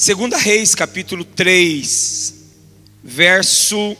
Segunda 0.00 0.38
Reis, 0.38 0.74
capítulo 0.74 1.26
3, 1.26 2.34
verso 3.04 3.94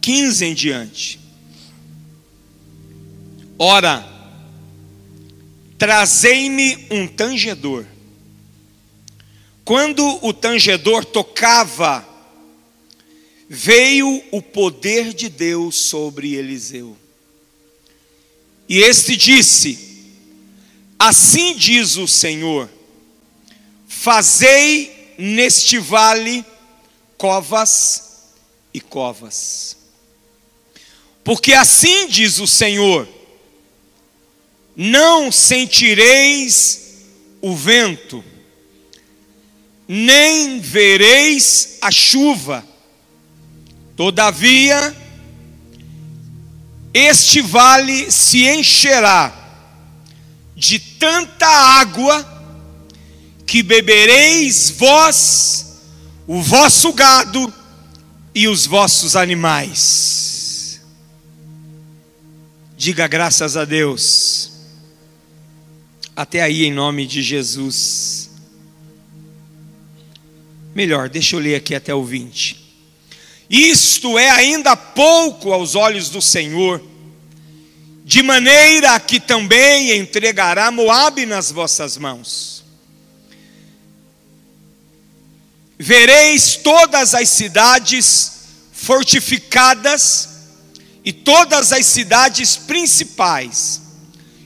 15 0.00 0.44
em 0.44 0.54
diante. 0.54 1.18
Ora, 3.58 4.06
trazei-me 5.76 6.86
um 6.92 7.08
tangedor. 7.08 7.84
Quando 9.64 10.24
o 10.24 10.32
tangedor 10.32 11.04
tocava, 11.04 12.08
veio 13.48 14.22
o 14.30 14.40
poder 14.40 15.12
de 15.12 15.28
Deus 15.28 15.74
sobre 15.74 16.36
Eliseu. 16.36 16.96
E 18.68 18.78
este 18.78 19.16
disse: 19.16 19.76
Assim 20.96 21.56
diz 21.56 21.96
o 21.96 22.06
Senhor: 22.06 22.77
Fazei 24.10 25.14
neste 25.18 25.76
vale 25.78 26.42
covas 27.18 28.30
e 28.72 28.80
covas. 28.80 29.76
Porque 31.22 31.52
assim 31.52 32.08
diz 32.08 32.38
o 32.38 32.46
Senhor: 32.46 33.06
Não 34.74 35.30
sentireis 35.30 37.04
o 37.42 37.54
vento, 37.54 38.24
nem 39.86 40.58
vereis 40.58 41.76
a 41.82 41.90
chuva. 41.90 42.66
Todavia, 43.94 44.96
este 46.94 47.42
vale 47.42 48.10
se 48.10 48.46
encherá 48.46 49.34
de 50.56 50.78
tanta 50.78 51.46
água 51.46 52.37
que 53.48 53.62
bebereis 53.62 54.68
vós, 54.68 55.78
o 56.26 56.42
vosso 56.42 56.92
gado 56.92 57.50
e 58.34 58.46
os 58.46 58.66
vossos 58.66 59.16
animais. 59.16 60.82
Diga 62.76 63.08
graças 63.08 63.56
a 63.56 63.64
Deus. 63.64 64.52
Até 66.14 66.42
aí, 66.42 66.66
em 66.66 66.72
nome 66.72 67.06
de 67.06 67.22
Jesus. 67.22 68.28
Melhor, 70.74 71.08
deixa 71.08 71.34
eu 71.34 71.40
ler 71.40 71.54
aqui 71.54 71.74
até 71.74 71.94
o 71.94 72.04
20. 72.04 72.54
Isto 73.48 74.18
é 74.18 74.28
ainda 74.28 74.76
pouco 74.76 75.54
aos 75.54 75.74
olhos 75.74 76.10
do 76.10 76.20
Senhor, 76.20 76.82
de 78.04 78.22
maneira 78.22 79.00
que 79.00 79.18
também 79.18 79.96
entregará 79.96 80.70
Moabe 80.70 81.24
nas 81.24 81.50
vossas 81.50 81.96
mãos. 81.96 82.57
Vereis 85.78 86.56
todas 86.56 87.14
as 87.14 87.28
cidades 87.28 88.32
fortificadas 88.72 90.28
e 91.04 91.12
todas 91.12 91.72
as 91.72 91.86
cidades 91.86 92.56
principais, 92.56 93.80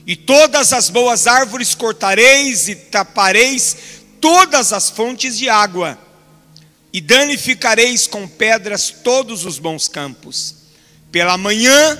e 0.05 0.15
todas 0.15 0.71
as 0.73 0.89
boas 0.89 1.27
árvores 1.27 1.73
cortareis 1.73 2.67
e 2.67 2.75
tapareis 2.75 3.75
todas 4.21 4.71
as 4.71 4.89
fontes 4.89 5.37
de 5.37 5.49
água 5.49 5.97
e 6.91 7.01
danificareis 7.01 8.05
com 8.05 8.27
pedras 8.27 8.93
todos 9.03 9.45
os 9.45 9.57
bons 9.57 9.87
campos. 9.87 10.55
Pela 11.11 11.37
manhã, 11.37 11.99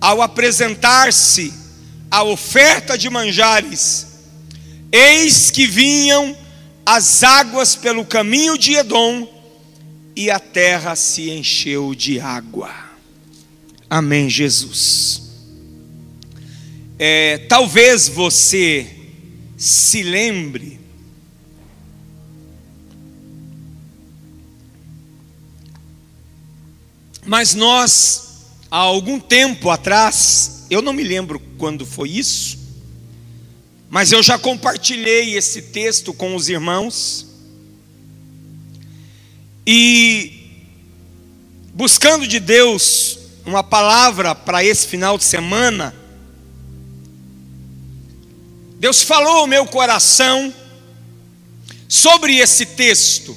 ao 0.00 0.20
apresentar-se 0.20 1.52
a 2.10 2.22
oferta 2.22 2.98
de 2.98 3.08
manjares, 3.08 4.06
eis 4.90 5.50
que 5.50 5.66
vinham 5.66 6.36
as 6.90 7.22
águas 7.22 7.76
pelo 7.76 8.02
caminho 8.02 8.56
de 8.56 8.72
Edom, 8.72 9.28
e 10.16 10.30
a 10.30 10.40
terra 10.40 10.96
se 10.96 11.28
encheu 11.28 11.94
de 11.94 12.18
água. 12.18 12.74
Amém, 13.90 14.30
Jesus. 14.30 15.20
É, 16.98 17.36
talvez 17.46 18.08
você 18.08 18.86
se 19.58 20.02
lembre 20.02 20.78
Mas 27.26 27.54
nós, 27.54 28.46
há 28.70 28.78
algum 28.78 29.20
tempo 29.20 29.68
atrás, 29.68 30.64
eu 30.70 30.80
não 30.80 30.94
me 30.94 31.04
lembro 31.04 31.38
quando 31.58 31.84
foi 31.84 32.08
isso, 32.08 32.57
mas 33.88 34.12
eu 34.12 34.22
já 34.22 34.38
compartilhei 34.38 35.36
esse 35.36 35.62
texto 35.62 36.12
com 36.12 36.34
os 36.34 36.48
irmãos, 36.48 37.26
e 39.66 40.32
buscando 41.74 42.26
de 42.26 42.40
Deus 42.40 43.18
uma 43.44 43.62
palavra 43.62 44.34
para 44.34 44.64
esse 44.64 44.86
final 44.86 45.16
de 45.16 45.24
semana, 45.24 45.94
Deus 48.78 49.02
falou 49.02 49.38
ao 49.38 49.46
meu 49.46 49.66
coração 49.66 50.54
sobre 51.88 52.36
esse 52.36 52.64
texto. 52.64 53.36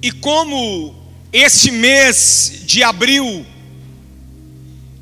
E 0.00 0.12
como 0.12 0.94
este 1.32 1.72
mês 1.72 2.60
de 2.64 2.82
abril 2.82 3.44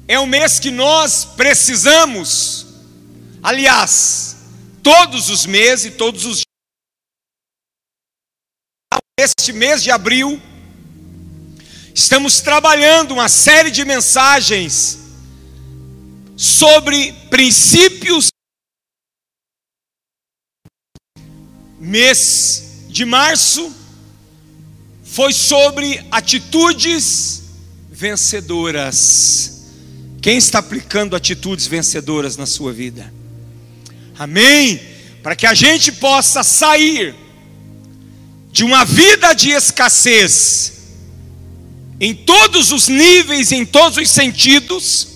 é 0.07 0.19
o 0.19 0.27
mês 0.27 0.59
que 0.61 0.71
nós 0.71 1.25
precisamos, 1.25 2.67
aliás, 3.43 4.37
todos 4.83 5.31
os 5.31 5.47
meses 5.47 5.87
e 5.87 5.91
todos 5.93 6.25
os 6.27 6.43
este 9.17 9.53
mês 9.53 9.81
de 9.83 9.93
abril, 9.93 10.43
estamos 11.95 12.41
trabalhando 12.41 13.13
uma 13.13 13.29
série 13.29 13.71
de 13.71 13.85
mensagens 13.85 14.99
sobre 16.37 17.13
princípios. 17.31 18.29
Mês 21.79 22.87
de 22.89 23.05
março 23.05 23.73
foi 25.05 25.33
sobre 25.33 26.05
atitudes 26.11 27.43
vencedoras. 27.89 29.54
Quem 30.25 30.39
está 30.39 30.61
aplicando 30.61 31.15
atitudes 31.15 31.67
vencedoras 31.67 32.39
na 32.39 32.47
sua 32.47 32.73
vida? 32.73 33.13
Amém? 34.19 34.81
Para 35.23 35.37
que 35.37 35.47
a 35.47 35.53
gente 35.53 35.93
possa 35.93 36.43
sair 36.43 37.15
de 38.51 38.65
uma 38.65 38.87
vida 38.87 39.35
de 39.35 39.51
escassez, 39.51 40.79
em 42.01 42.15
todos 42.15 42.73
os 42.73 42.89
níveis, 42.89 43.53
em 43.53 43.67
todos 43.67 43.99
os 43.99 44.09
sentidos, 44.09 45.09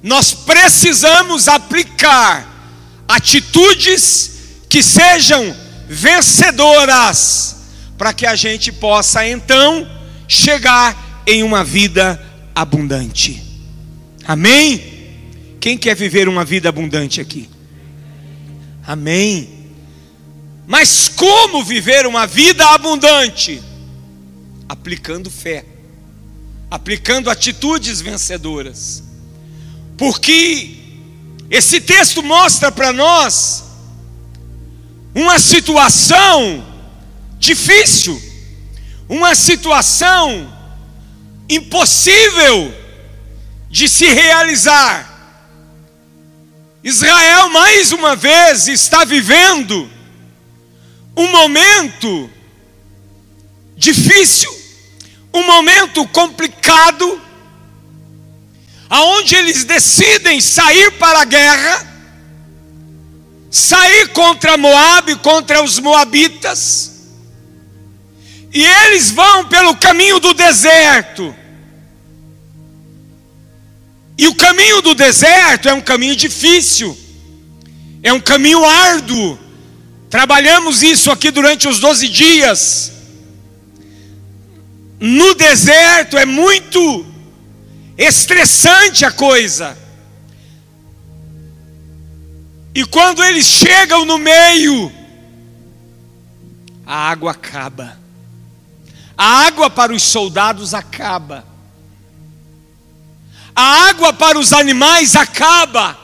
nós 0.00 0.32
precisamos 0.32 1.48
aplicar 1.48 2.46
atitudes 3.08 4.30
que 4.68 4.80
sejam 4.80 5.56
vencedoras 5.88 7.56
para 7.98 8.12
que 8.12 8.26
a 8.26 8.36
gente 8.36 8.70
possa 8.70 9.26
então 9.26 9.90
chegar 10.28 11.24
em 11.26 11.42
uma 11.42 11.64
vida 11.64 12.24
abundante. 12.54 13.47
Amém? 14.28 15.56
Quem 15.58 15.78
quer 15.78 15.96
viver 15.96 16.28
uma 16.28 16.44
vida 16.44 16.68
abundante 16.68 17.18
aqui? 17.18 17.48
Amém. 18.86 19.48
Mas 20.66 21.08
como 21.08 21.64
viver 21.64 22.06
uma 22.06 22.26
vida 22.26 22.62
abundante? 22.74 23.62
Aplicando 24.68 25.30
fé, 25.30 25.64
aplicando 26.70 27.30
atitudes 27.30 28.02
vencedoras. 28.02 29.02
Porque 29.96 30.76
esse 31.50 31.80
texto 31.80 32.22
mostra 32.22 32.70
para 32.70 32.92
nós 32.92 33.64
uma 35.14 35.38
situação 35.38 36.66
difícil, 37.38 38.20
uma 39.08 39.34
situação 39.34 40.52
impossível 41.48 42.87
de 43.70 43.88
se 43.88 44.06
realizar. 44.06 45.16
Israel, 46.82 47.50
mais 47.50 47.92
uma 47.92 48.16
vez, 48.16 48.68
está 48.68 49.04
vivendo 49.04 49.90
um 51.16 51.28
momento 51.30 52.30
difícil, 53.76 54.50
um 55.34 55.44
momento 55.44 56.06
complicado, 56.08 57.20
aonde 58.88 59.34
eles 59.34 59.64
decidem 59.64 60.40
sair 60.40 60.92
para 60.92 61.20
a 61.20 61.24
guerra, 61.24 61.86
sair 63.50 64.08
contra 64.08 64.56
Moabe, 64.56 65.16
contra 65.16 65.62
os 65.62 65.78
moabitas, 65.78 66.92
e 68.52 68.64
eles 68.64 69.10
vão 69.10 69.46
pelo 69.46 69.76
caminho 69.76 70.18
do 70.20 70.32
deserto. 70.32 71.34
E 74.18 74.26
o 74.26 74.34
caminho 74.34 74.82
do 74.82 74.96
deserto 74.96 75.68
é 75.68 75.72
um 75.72 75.80
caminho 75.80 76.16
difícil. 76.16 76.98
É 78.02 78.12
um 78.12 78.20
caminho 78.20 78.64
árduo. 78.64 79.38
Trabalhamos 80.10 80.82
isso 80.82 81.12
aqui 81.12 81.30
durante 81.30 81.68
os 81.68 81.78
12 81.78 82.08
dias. 82.08 82.92
No 84.98 85.34
deserto 85.34 86.18
é 86.18 86.24
muito 86.24 87.06
estressante 87.96 89.04
a 89.04 89.12
coisa. 89.12 89.78
E 92.74 92.84
quando 92.84 93.22
eles 93.22 93.46
chegam 93.46 94.04
no 94.04 94.18
meio, 94.18 94.92
a 96.84 97.10
água 97.10 97.30
acaba. 97.30 97.98
A 99.16 99.46
água 99.46 99.70
para 99.70 99.92
os 99.92 100.02
soldados 100.02 100.74
acaba. 100.74 101.47
A 103.60 103.88
água 103.88 104.12
para 104.12 104.38
os 104.38 104.52
animais 104.52 105.16
acaba. 105.16 105.98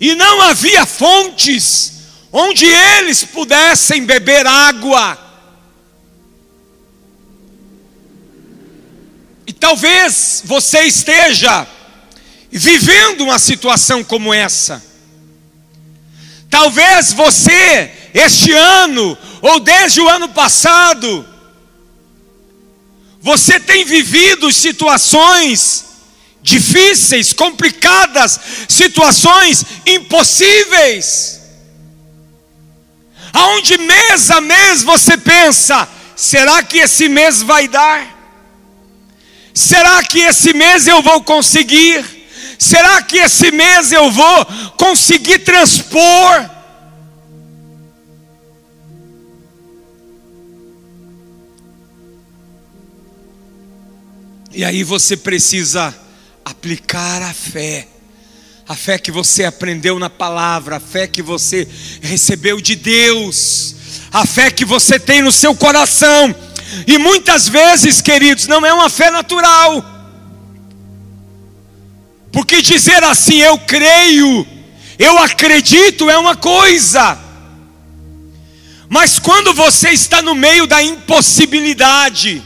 E 0.00 0.16
não 0.16 0.42
havia 0.42 0.84
fontes 0.84 1.92
onde 2.32 2.66
eles 2.66 3.22
pudessem 3.22 4.04
beber 4.04 4.48
água. 4.48 5.16
E 9.46 9.52
talvez 9.52 10.42
você 10.44 10.80
esteja 10.80 11.64
vivendo 12.50 13.20
uma 13.20 13.38
situação 13.38 14.02
como 14.02 14.34
essa. 14.34 14.84
Talvez 16.50 17.12
você, 17.12 17.92
este 18.12 18.50
ano, 18.50 19.16
ou 19.40 19.60
desde 19.60 20.00
o 20.00 20.08
ano 20.08 20.30
passado, 20.30 21.24
você 23.20 23.60
tem 23.60 23.84
vivido 23.84 24.50
situações 24.52 25.84
difíceis, 26.42 27.32
complicadas, 27.34 28.40
situações 28.68 29.64
impossíveis. 29.84 31.40
Aonde 33.32 33.76
mês 33.78 34.30
a 34.30 34.40
mês 34.40 34.82
você 34.82 35.16
pensa: 35.16 35.88
será 36.16 36.62
que 36.62 36.78
esse 36.78 37.08
mês 37.08 37.42
vai 37.42 37.68
dar? 37.68 38.18
Será 39.52 40.02
que 40.02 40.20
esse 40.20 40.52
mês 40.54 40.86
eu 40.86 41.02
vou 41.02 41.22
conseguir? 41.22 42.04
Será 42.58 43.02
que 43.02 43.18
esse 43.18 43.50
mês 43.50 43.92
eu 43.92 44.10
vou 44.10 44.46
conseguir 44.76 45.40
transpor? 45.40 46.59
E 54.52 54.64
aí 54.64 54.82
você 54.82 55.16
precisa 55.16 55.94
aplicar 56.44 57.22
a 57.22 57.32
fé. 57.32 57.86
A 58.68 58.74
fé 58.74 58.98
que 58.98 59.10
você 59.10 59.44
aprendeu 59.44 59.98
na 59.98 60.10
palavra, 60.10 60.76
a 60.76 60.80
fé 60.80 61.06
que 61.06 61.22
você 61.22 61.66
recebeu 62.00 62.60
de 62.60 62.76
Deus, 62.76 63.74
a 64.12 64.26
fé 64.26 64.50
que 64.50 64.64
você 64.64 64.98
tem 64.98 65.22
no 65.22 65.32
seu 65.32 65.54
coração. 65.54 66.34
E 66.86 66.98
muitas 66.98 67.48
vezes, 67.48 68.00
queridos, 68.00 68.46
não 68.46 68.64
é 68.64 68.72
uma 68.72 68.88
fé 68.88 69.10
natural. 69.10 69.84
Porque 72.32 72.62
dizer 72.62 73.02
assim, 73.04 73.38
eu 73.38 73.58
creio, 73.58 74.46
eu 74.98 75.18
acredito, 75.18 76.08
é 76.08 76.16
uma 76.16 76.36
coisa. 76.36 77.18
Mas 78.88 79.18
quando 79.18 79.52
você 79.52 79.90
está 79.90 80.22
no 80.22 80.34
meio 80.34 80.66
da 80.66 80.82
impossibilidade, 80.82 82.42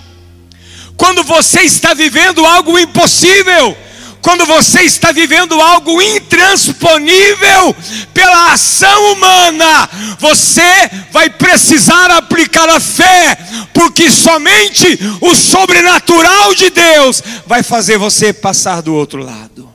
quando 0.97 1.23
você 1.25 1.61
está 1.63 1.95
vivendo 1.95 2.45
algo 2.45 2.79
impossível, 2.79 3.77
quando 4.25 4.47
você 4.47 4.81
está 4.81 5.13
vivendo 5.13 5.61
algo 5.61 6.01
intransponível 6.01 7.77
pela 8.15 8.55
ação 8.55 9.13
humana, 9.13 9.87
você 10.19 10.91
vai 11.11 11.29
precisar 11.29 12.11
aplicar 12.11 12.67
a 12.71 12.81
fé, 12.81 13.37
porque 13.75 14.11
somente 14.11 14.99
o 15.21 15.35
sobrenatural 15.35 16.55
de 16.55 16.71
Deus 16.71 17.23
vai 17.47 17.63
fazer 17.63 17.99
você 17.99 18.33
passar 18.33 18.81
do 18.81 18.95
outro 18.95 19.23
lado. 19.23 19.71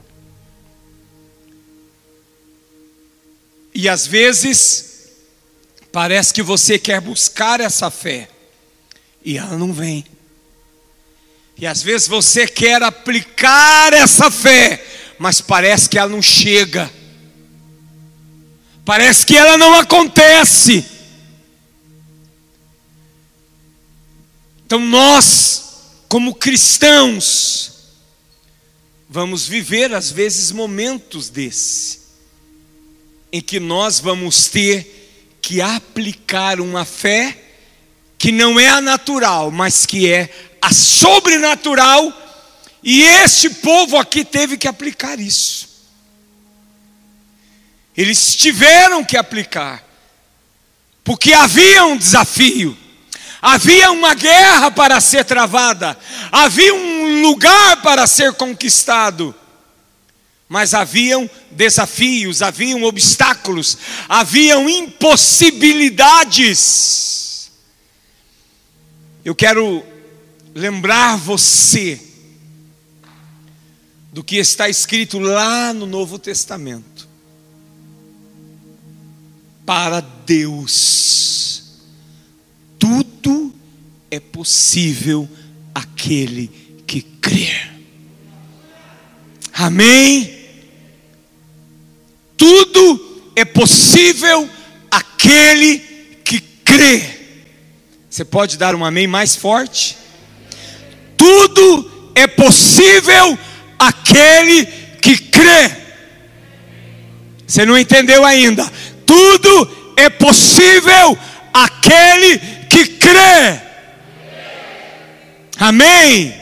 E 3.75 3.87
às 3.87 4.07
vezes, 4.07 5.09
parece 5.91 6.33
que 6.33 6.41
você 6.41 6.79
quer 6.79 6.99
buscar 6.99 7.61
essa 7.61 7.91
fé, 7.91 8.27
e 9.23 9.37
ela 9.37 9.55
não 9.57 9.71
vem. 9.71 10.03
E 11.59 11.67
às 11.67 11.83
vezes 11.83 12.07
você 12.07 12.47
quer 12.47 12.81
aplicar 12.81 13.93
essa 13.93 14.31
fé, 14.31 14.81
mas 15.17 15.41
parece 15.41 15.89
que 15.89 15.97
ela 15.97 16.09
não 16.09 16.21
chega. 16.21 16.89
Parece 18.85 19.25
que 19.25 19.35
ela 19.35 19.57
não 19.57 19.75
acontece. 19.75 20.85
Então 24.65 24.79
nós, 24.79 25.63
como 26.07 26.33
cristãos, 26.33 27.73
vamos 29.09 29.45
viver 29.45 29.93
às 29.93 30.09
vezes 30.09 30.53
momentos 30.53 31.27
desse, 31.27 31.99
em 33.33 33.41
que 33.41 33.59
nós 33.59 33.99
vamos 33.99 34.47
ter 34.47 35.37
que 35.41 35.59
aplicar 35.59 36.61
uma 36.61 36.85
fé 36.85 37.37
que 38.17 38.31
não 38.31 38.59
é 38.59 38.69
a 38.69 38.79
natural, 38.79 39.49
mas 39.49 39.85
que 39.85 40.11
é 40.11 40.29
a 40.61 40.73
sobrenatural, 40.73 42.13
e 42.81 43.01
este 43.01 43.49
povo 43.49 43.97
aqui 43.97 44.23
teve 44.23 44.55
que 44.57 44.65
aplicar 44.67 45.19
isso. 45.19 45.67
Eles 47.95 48.35
tiveram 48.35 49.03
que 49.03 49.17
aplicar, 49.17 49.83
porque 51.03 51.33
havia 51.33 51.85
um 51.85 51.97
desafio, 51.97 52.77
havia 53.41 53.91
uma 53.91 54.13
guerra 54.13 54.69
para 54.71 55.01
ser 55.01 55.25
travada, 55.25 55.99
havia 56.31 56.73
um 56.73 57.21
lugar 57.21 57.81
para 57.81 58.07
ser 58.07 58.31
conquistado, 58.33 59.35
mas 60.47 60.73
haviam 60.73 61.29
desafios, 61.51 62.41
haviam 62.41 62.83
obstáculos, 62.83 63.77
haviam 64.07 64.69
impossibilidades. 64.69 67.51
Eu 69.23 69.35
quero 69.35 69.85
lembrar 70.59 71.15
você 71.15 71.99
do 74.11 74.23
que 74.23 74.35
está 74.35 74.67
escrito 74.67 75.17
lá 75.17 75.73
no 75.73 75.85
Novo 75.85 76.19
Testamento. 76.19 77.07
Para 79.65 80.01
Deus, 80.01 81.63
tudo 82.77 83.53
é 84.11 84.19
possível 84.19 85.29
aquele 85.73 86.47
que 86.85 87.01
crê. 87.01 87.51
Amém? 89.53 90.39
Tudo 92.35 93.31
é 93.35 93.45
possível 93.45 94.49
aquele 94.91 95.79
que 96.25 96.41
crê. 96.41 97.19
Você 98.09 98.25
pode 98.25 98.57
dar 98.57 98.73
um 98.73 98.83
amém 98.83 99.05
mais 99.05 99.35
forte? 99.35 99.98
Tudo 101.29 102.11
é 102.15 102.25
possível 102.25 103.37
aquele 103.77 104.65
que 104.99 105.15
crê. 105.15 105.71
Você 107.45 107.65
não 107.65 107.77
entendeu 107.77 108.25
ainda? 108.25 108.69
Tudo 109.05 109.93
é 109.95 110.09
possível 110.09 111.17
aquele 111.53 112.39
que 112.67 112.85
crê. 112.85 113.61
Amém. 115.59 116.33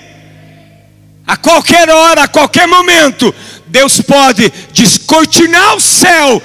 A 1.25 1.36
qualquer 1.36 1.89
hora, 1.89 2.24
a 2.24 2.27
qualquer 2.27 2.67
momento, 2.67 3.36
Deus 3.67 4.00
pode 4.00 4.50
descortinar 4.72 5.75
o 5.75 5.82
céu 5.82 6.41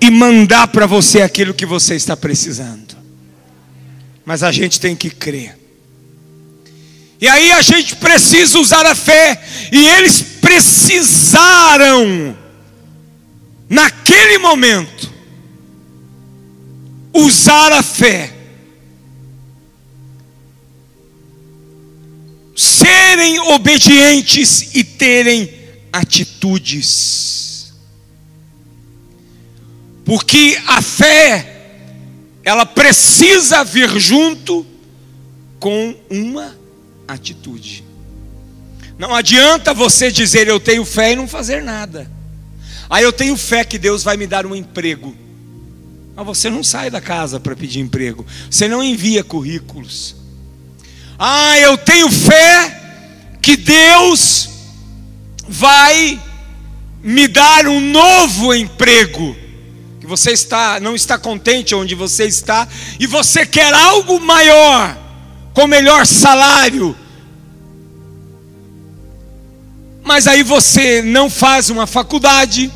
e 0.00 0.10
mandar 0.10 0.68
para 0.68 0.86
você 0.86 1.22
aquilo 1.22 1.54
que 1.54 1.64
você 1.64 1.94
está 1.94 2.14
precisando. 2.14 2.94
Mas 4.24 4.42
a 4.42 4.52
gente 4.52 4.78
tem 4.78 4.94
que 4.94 5.08
crer. 5.08 5.55
E 7.20 7.26
aí 7.26 7.50
a 7.52 7.62
gente 7.62 7.96
precisa 7.96 8.58
usar 8.58 8.84
a 8.84 8.94
fé, 8.94 9.42
e 9.72 9.86
eles 9.86 10.20
precisaram, 10.40 12.36
naquele 13.68 14.38
momento, 14.38 15.10
usar 17.14 17.72
a 17.72 17.82
fé, 17.82 18.34
serem 22.54 23.38
obedientes 23.40 24.74
e 24.74 24.84
terem 24.84 25.50
atitudes, 25.92 27.72
porque 30.04 30.58
a 30.66 30.82
fé, 30.82 31.54
ela 32.44 32.66
precisa 32.66 33.64
vir 33.64 33.98
junto 33.98 34.64
com 35.58 35.96
uma 36.10 36.65
atitude. 37.06 37.84
Não 38.98 39.14
adianta 39.14 39.74
você 39.74 40.10
dizer 40.10 40.48
eu 40.48 40.58
tenho 40.58 40.84
fé 40.84 41.12
e 41.12 41.16
não 41.16 41.28
fazer 41.28 41.62
nada. 41.62 42.10
Ah, 42.88 43.02
eu 43.02 43.12
tenho 43.12 43.36
fé 43.36 43.64
que 43.64 43.78
Deus 43.78 44.02
vai 44.02 44.16
me 44.16 44.26
dar 44.26 44.46
um 44.46 44.54
emprego. 44.54 45.14
Mas 46.14 46.24
você 46.24 46.48
não 46.48 46.64
sai 46.64 46.88
da 46.88 47.00
casa 47.00 47.38
para 47.38 47.54
pedir 47.54 47.80
emprego. 47.80 48.24
Você 48.50 48.68
não 48.68 48.82
envia 48.82 49.22
currículos. 49.22 50.16
Ah, 51.18 51.58
eu 51.58 51.76
tenho 51.76 52.10
fé 52.10 52.82
que 53.42 53.56
Deus 53.56 54.48
vai 55.48 56.20
me 57.02 57.28
dar 57.28 57.66
um 57.66 57.80
novo 57.80 58.54
emprego. 58.54 59.36
Que 60.00 60.06
você 60.06 60.30
está 60.32 60.80
não 60.80 60.94
está 60.94 61.18
contente 61.18 61.74
onde 61.74 61.94
você 61.94 62.24
está 62.24 62.66
e 62.98 63.06
você 63.06 63.44
quer 63.44 63.72
algo 63.74 64.18
maior, 64.20 64.96
com 65.56 65.66
melhor 65.66 66.06
salário. 66.06 66.94
Mas 70.04 70.26
aí 70.26 70.42
você 70.42 71.00
não 71.00 71.30
faz 71.30 71.70
uma 71.70 71.86
faculdade, 71.86 72.70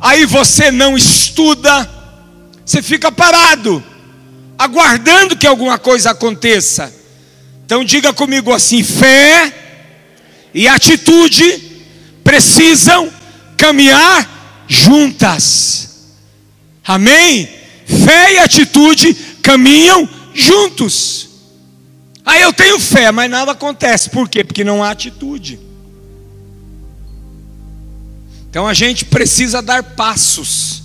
aí 0.00 0.24
você 0.24 0.70
não 0.70 0.96
estuda, 0.96 1.86
você 2.64 2.80
fica 2.80 3.12
parado, 3.12 3.84
aguardando 4.58 5.36
que 5.36 5.46
alguma 5.46 5.76
coisa 5.76 6.12
aconteça. 6.12 6.90
Então 7.66 7.84
diga 7.84 8.14
comigo 8.14 8.50
assim: 8.50 8.82
fé 8.82 9.52
e 10.54 10.66
atitude 10.66 11.84
precisam 12.24 13.12
caminhar 13.58 14.64
juntas. 14.66 16.08
Amém? 16.82 17.46
Fé 17.84 18.32
e 18.32 18.38
atitude 18.38 19.12
caminham 19.42 20.08
juntos. 20.32 21.31
Aí 22.24 22.42
eu 22.42 22.52
tenho 22.52 22.78
fé, 22.78 23.10
mas 23.10 23.30
nada 23.30 23.52
acontece. 23.52 24.10
Por 24.10 24.28
quê? 24.28 24.44
Porque 24.44 24.62
não 24.64 24.82
há 24.82 24.90
atitude. 24.90 25.58
Então 28.48 28.68
a 28.68 28.74
gente 28.74 29.04
precisa 29.04 29.62
dar 29.62 29.82
passos, 29.82 30.82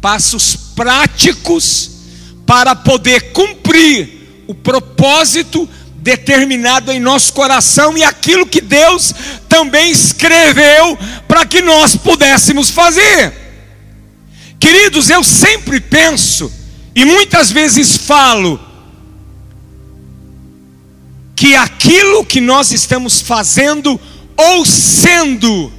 passos 0.00 0.56
práticos, 0.74 1.90
para 2.46 2.74
poder 2.74 3.32
cumprir 3.32 4.44
o 4.46 4.54
propósito 4.54 5.68
determinado 5.96 6.90
em 6.90 6.98
nosso 6.98 7.32
coração 7.32 7.96
e 7.96 8.02
aquilo 8.02 8.46
que 8.46 8.60
Deus 8.60 9.12
também 9.48 9.90
escreveu 9.90 10.98
para 11.28 11.44
que 11.44 11.60
nós 11.60 11.94
pudéssemos 11.94 12.70
fazer. 12.70 13.32
Queridos, 14.58 15.10
eu 15.10 15.22
sempre 15.22 15.80
penso 15.80 16.50
e 16.94 17.04
muitas 17.04 17.50
vezes 17.50 17.96
falo 17.96 18.69
que 21.40 21.56
aquilo 21.56 22.22
que 22.22 22.38
nós 22.38 22.70
estamos 22.70 23.22
fazendo 23.22 23.98
ou 24.36 24.62
sendo 24.62 25.72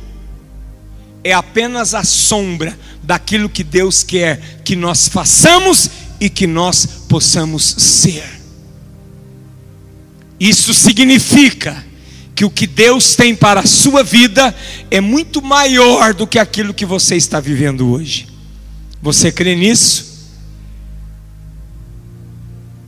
é 1.24 1.34
apenas 1.34 1.94
a 1.94 2.04
sombra 2.04 2.76
daquilo 3.04 3.48
que 3.48 3.64
Deus 3.64 4.02
quer 4.02 4.64
que 4.66 4.76
nós 4.76 5.08
façamos 5.08 5.88
e 6.20 6.32
que 6.32 6.48
nós 6.48 6.88
possamos 7.08 7.64
ser. 7.78 8.24
Isso 10.40 10.74
significa 10.74 11.86
que 12.34 12.44
o 12.44 12.50
que 12.50 12.66
Deus 12.66 13.16
tem 13.16 13.36
para 13.36 13.60
a 13.60 13.68
sua 13.68 14.02
vida 14.04 14.56
é 14.90 15.00
muito 15.00 15.44
maior 15.44 16.16
do 16.16 16.26
que 16.26 16.40
aquilo 16.40 16.74
que 16.74 16.88
você 16.88 17.16
está 17.16 17.40
vivendo 17.40 17.88
hoje. 17.92 18.28
Você 19.00 19.32
crê 19.32 19.56
nisso? 19.56 20.26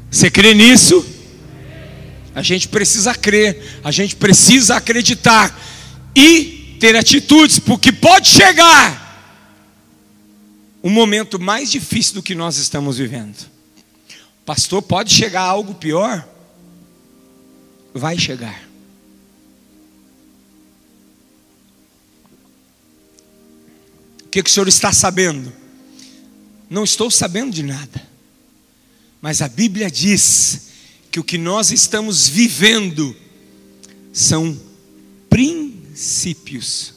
Você 0.09 0.31
crê 0.31 0.55
nisso? 0.55 1.12
A 2.35 2.41
gente 2.41 2.67
precisa 2.67 3.13
crer, 3.13 3.79
a 3.83 3.91
gente 3.91 4.15
precisa 4.15 4.77
acreditar 4.77 5.57
e 6.15 6.77
ter 6.79 6.95
atitudes, 6.95 7.59
porque 7.59 7.91
pode 7.91 8.27
chegar 8.27 9.01
um 10.83 10.89
momento 10.89 11.39
mais 11.39 11.71
difícil 11.71 12.15
do 12.15 12.23
que 12.23 12.35
nós 12.35 12.57
estamos 12.57 12.97
vivendo. 12.97 13.37
Pastor, 14.45 14.81
pode 14.81 15.13
chegar 15.13 15.41
algo 15.41 15.75
pior? 15.75 16.27
vai 17.93 18.17
chegar. 18.17 18.67
O 24.23 24.29
que, 24.29 24.41
que 24.41 24.49
o 24.49 24.53
senhor 24.53 24.67
está 24.67 24.91
sabendo? 24.91 25.53
Não 26.69 26.83
estou 26.83 27.11
sabendo 27.11 27.53
de 27.53 27.61
nada, 27.61 28.07
mas 29.21 29.43
a 29.43 29.47
Bíblia 29.47 29.91
diz 29.91 30.69
que 31.13 31.19
o 31.19 31.23
que 31.23 31.37
nós 31.37 31.71
estamos 31.71 32.27
vivendo 32.27 33.15
são 34.11 34.59
princípios, 35.29 36.91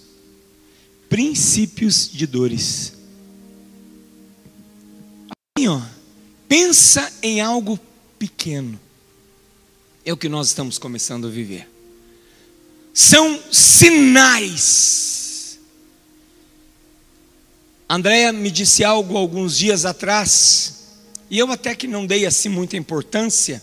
princípios 1.07 2.11
de 2.11 2.27
dores. 2.27 2.95
Assim, 5.29 5.69
ó, 5.69 5.83
pensa 6.49 7.13
em 7.23 7.43
algo 7.43 7.79
pequeno 8.19 8.81
é 10.03 10.15
o 10.15 10.17
que 10.17 10.31
nós 10.31 10.47
estamos 10.47 10.79
começando 10.79 11.27
a 11.27 11.31
viver. 11.31 11.69
São 12.95 13.39
sinais. 13.53 15.59
Andréia 17.87 18.33
me 18.33 18.51
disse 18.51 18.83
algo 18.83 19.19
alguns 19.19 19.59
dias 19.59 19.85
atrás, 19.85 20.87
e 21.29 21.39
eu 21.39 21.53
até 21.53 21.75
que 21.75 21.87
não 21.87 22.07
dei 22.07 22.25
assim 22.25 22.49
muita 22.49 22.79
importância, 22.79 23.63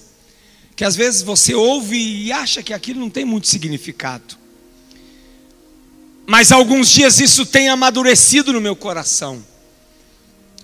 que 0.75 0.83
às 0.83 0.95
vezes 0.95 1.21
você 1.21 1.53
ouve 1.53 1.97
e 1.97 2.31
acha 2.31 2.63
que 2.63 2.73
aquilo 2.73 2.99
não 2.99 3.09
tem 3.09 3.25
muito 3.25 3.47
significado. 3.47 4.37
Mas 6.25 6.51
alguns 6.51 6.89
dias 6.89 7.19
isso 7.19 7.45
tem 7.45 7.69
amadurecido 7.69 8.53
no 8.53 8.61
meu 8.61 8.75
coração. 8.75 9.43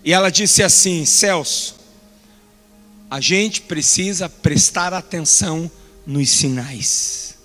E 0.03 0.13
ela 0.13 0.31
disse 0.31 0.63
assim: 0.63 1.05
Celso, 1.05 1.75
a 3.09 3.19
gente 3.19 3.61
precisa 3.61 4.29
prestar 4.29 4.93
atenção 4.93 5.69
nos 6.05 6.29
sinais. 6.29 7.35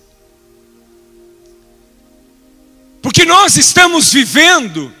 Porque 3.01 3.25
nós 3.25 3.55
estamos 3.55 4.11
vivendo, 4.11 4.91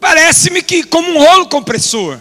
parece-me 0.00 0.62
que 0.62 0.82
como 0.82 1.10
um 1.12 1.18
rolo 1.18 1.46
compressor. 1.46 2.18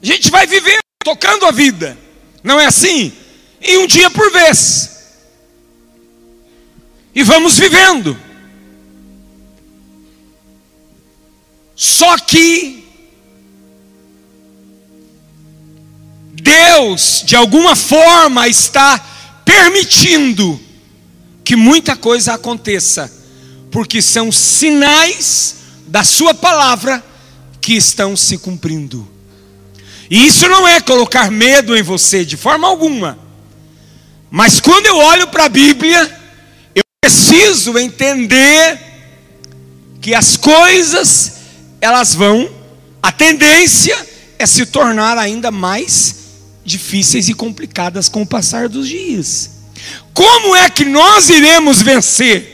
A 0.00 0.06
gente 0.06 0.30
vai 0.30 0.46
vivendo, 0.46 0.81
tocando 1.04 1.46
a 1.46 1.50
vida. 1.50 1.98
Não 2.42 2.58
é 2.60 2.66
assim? 2.66 3.12
E 3.60 3.78
um 3.78 3.86
dia 3.86 4.10
por 4.10 4.30
vez. 4.32 4.90
E 7.14 7.22
vamos 7.22 7.58
vivendo. 7.58 8.16
Só 11.76 12.16
que 12.18 12.82
Deus, 16.32 17.22
de 17.24 17.36
alguma 17.36 17.76
forma, 17.76 18.48
está 18.48 18.98
permitindo 19.44 20.60
que 21.44 21.54
muita 21.54 21.96
coisa 21.96 22.34
aconteça, 22.34 23.12
porque 23.70 24.00
são 24.00 24.32
sinais 24.32 25.56
da 25.86 26.02
Sua 26.02 26.34
palavra 26.34 27.04
que 27.60 27.74
estão 27.74 28.16
se 28.16 28.38
cumprindo. 28.38 29.11
E 30.10 30.26
isso 30.26 30.48
não 30.48 30.66
é 30.66 30.80
colocar 30.80 31.30
medo 31.30 31.76
em 31.76 31.82
você, 31.82 32.24
de 32.24 32.36
forma 32.36 32.68
alguma. 32.68 33.18
Mas 34.30 34.60
quando 34.60 34.86
eu 34.86 34.96
olho 34.96 35.26
para 35.28 35.44
a 35.44 35.48
Bíblia, 35.48 36.20
eu 36.74 36.82
preciso 37.00 37.78
entender 37.78 38.78
que 40.00 40.14
as 40.14 40.36
coisas, 40.36 41.34
elas 41.80 42.14
vão, 42.14 42.50
a 43.02 43.12
tendência 43.12 43.96
é 44.38 44.46
se 44.46 44.66
tornar 44.66 45.18
ainda 45.18 45.50
mais 45.50 46.16
difíceis 46.64 47.28
e 47.28 47.34
complicadas 47.34 48.08
com 48.08 48.22
o 48.22 48.26
passar 48.26 48.68
dos 48.68 48.88
dias. 48.88 49.50
Como 50.14 50.54
é 50.54 50.68
que 50.68 50.84
nós 50.84 51.28
iremos 51.28 51.82
vencer? 51.82 52.51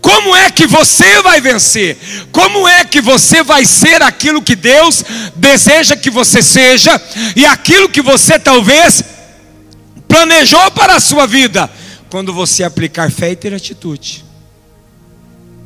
Como 0.00 0.34
é 0.34 0.50
que 0.50 0.66
você 0.66 1.20
vai 1.22 1.40
vencer? 1.40 1.98
Como 2.30 2.66
é 2.66 2.84
que 2.84 3.00
você 3.00 3.42
vai 3.42 3.64
ser 3.64 4.02
aquilo 4.02 4.42
que 4.42 4.54
Deus 4.54 5.04
deseja 5.34 5.96
que 5.96 6.10
você 6.10 6.42
seja 6.42 7.00
e 7.34 7.44
aquilo 7.44 7.88
que 7.88 8.00
você 8.00 8.38
talvez 8.38 9.02
planejou 10.06 10.70
para 10.70 10.96
a 10.96 11.00
sua 11.00 11.26
vida? 11.26 11.70
Quando 12.10 12.32
você 12.32 12.64
aplicar 12.64 13.10
fé 13.10 13.32
e 13.32 13.36
ter 13.36 13.52
atitude. 13.52 14.24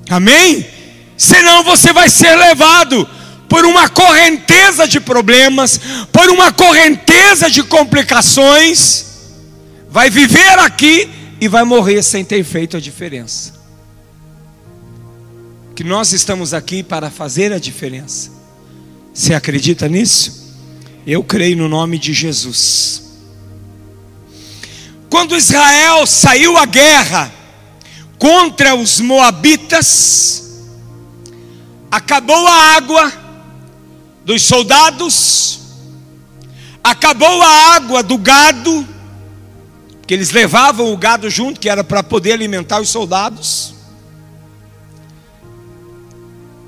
Amém? 0.09 0.67
Senão 1.17 1.63
você 1.63 1.93
vai 1.93 2.11
ser 2.11 2.35
levado 2.35 3.09
por 3.49 3.65
uma 3.67 3.89
correnteza 3.89 4.89
de 4.89 4.99
problemas, 4.99 5.79
por 6.11 6.31
uma 6.31 6.51
correnteza 6.51 7.51
de 7.51 7.63
complicações, 7.63 9.05
vai 9.91 10.09
viver 10.09 10.59
aqui 10.59 11.09
e 11.39 11.49
vai 11.49 11.63
morrer 11.63 12.03
sem 12.03 12.25
ter 12.25 12.43
feito 12.45 12.79
a 12.79 12.81
diferença. 12.81 13.62
Que 15.75 15.83
nós 15.83 16.13
estamos 16.13 16.53
aqui 16.53 16.83
para 16.83 17.11
fazer 17.11 17.53
a 17.53 17.59
diferença. 17.59 18.31
Você 19.13 19.35
acredita 19.35 19.89
nisso? 19.89 20.55
Eu 21.07 21.25
creio 21.25 21.57
no 21.57 21.69
nome 21.69 21.99
de 21.99 22.13
Jesus. 22.13 23.03
Quando 25.09 25.37
Israel 25.37 26.07
saiu 26.07 26.57
à 26.57 26.65
guerra 26.65 27.33
contra 28.19 28.75
os 28.75 29.01
Moabitas, 29.01 30.63
acabou 31.91 32.47
a 32.47 32.77
água 32.77 33.13
dos 34.25 34.43
soldados, 34.43 35.61
acabou 36.83 37.43
a 37.43 37.75
água 37.75 38.03
do 38.03 38.17
gado, 38.17 38.89
que 40.07 40.15
eles 40.15 40.31
levavam 40.31 40.93
o 40.93 40.97
gado 40.97 41.29
junto, 41.29 41.61
que 41.61 41.69
era 41.69 41.85
para 41.85 42.03
poder 42.03 42.33
alimentar 42.33 42.81
os 42.81 42.89
soldados. 42.89 43.72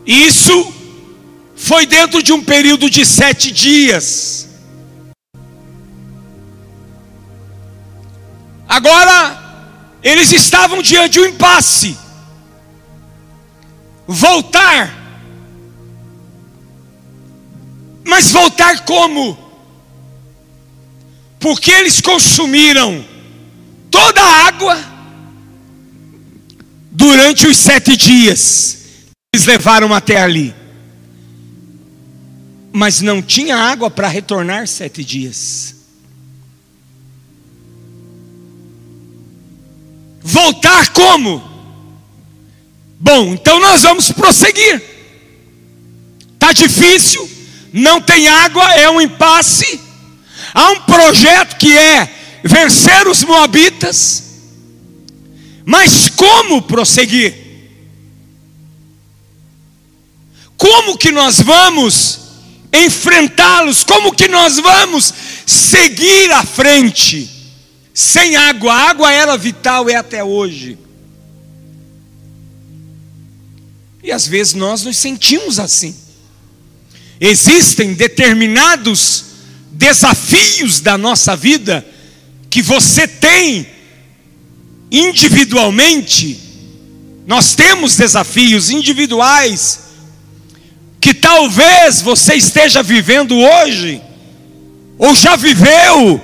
Isso 0.06 0.72
foi 1.56 1.86
dentro 1.86 2.22
de 2.22 2.32
um 2.32 2.42
período 2.42 2.90
de 2.90 3.04
sete 3.06 3.50
dias. 3.50 4.48
Agora, 8.68 9.42
eles 10.02 10.32
estavam 10.32 10.82
diante 10.82 11.12
de 11.12 11.20
um 11.20 11.26
impasse. 11.26 11.96
Voltar. 14.06 15.02
Mas 18.04 18.30
voltar 18.30 18.84
como? 18.84 19.38
Porque 21.40 21.70
eles 21.70 22.00
consumiram 22.00 23.04
toda 23.90 24.20
a 24.20 24.46
água 24.48 24.78
durante 26.90 27.46
os 27.46 27.56
sete 27.56 27.96
dias. 27.96 28.83
Levaram 29.46 29.92
até 29.94 30.20
ali. 30.20 30.54
Mas 32.72 33.00
não 33.00 33.22
tinha 33.22 33.56
água 33.56 33.90
para 33.90 34.08
retornar 34.08 34.66
sete 34.66 35.04
dias. 35.04 35.74
Voltar 40.22 40.92
como? 40.92 41.42
Bom, 42.98 43.34
então 43.34 43.60
nós 43.60 43.82
vamos 43.82 44.10
prosseguir. 44.10 44.82
Tá 46.38 46.52
difícil, 46.52 47.28
não 47.72 48.00
tem 48.00 48.26
água, 48.26 48.64
é 48.72 48.88
um 48.88 49.00
impasse. 49.00 49.80
Há 50.54 50.70
um 50.70 50.80
projeto 50.80 51.56
que 51.56 51.76
é 51.76 52.08
vencer 52.42 53.06
os 53.06 53.22
moabitas. 53.22 54.24
Mas 55.64 56.08
como 56.08 56.62
prosseguir? 56.62 57.43
Como 60.64 60.96
que 60.96 61.12
nós 61.12 61.42
vamos 61.42 62.20
enfrentá-los? 62.72 63.84
Como 63.84 64.14
que 64.14 64.26
nós 64.28 64.56
vamos 64.56 65.12
seguir 65.44 66.32
à 66.32 66.42
frente? 66.42 67.30
Sem 67.92 68.34
água, 68.34 68.72
a 68.72 68.88
água 68.88 69.12
era 69.12 69.36
vital, 69.36 69.90
é 69.90 69.94
até 69.94 70.24
hoje. 70.24 70.78
E 74.02 74.10
às 74.10 74.26
vezes 74.26 74.54
nós 74.54 74.84
nos 74.84 74.96
sentimos 74.96 75.58
assim. 75.58 75.94
Existem 77.20 77.92
determinados 77.92 79.26
desafios 79.70 80.80
da 80.80 80.96
nossa 80.96 81.36
vida 81.36 81.86
que 82.48 82.62
você 82.62 83.06
tem 83.06 83.68
individualmente, 84.90 86.40
nós 87.26 87.54
temos 87.54 87.96
desafios 87.96 88.70
individuais 88.70 89.83
que 91.04 91.12
talvez 91.12 92.00
você 92.00 92.34
esteja 92.34 92.82
vivendo 92.82 93.36
hoje, 93.36 94.00
ou 94.96 95.14
já 95.14 95.36
viveu, 95.36 96.18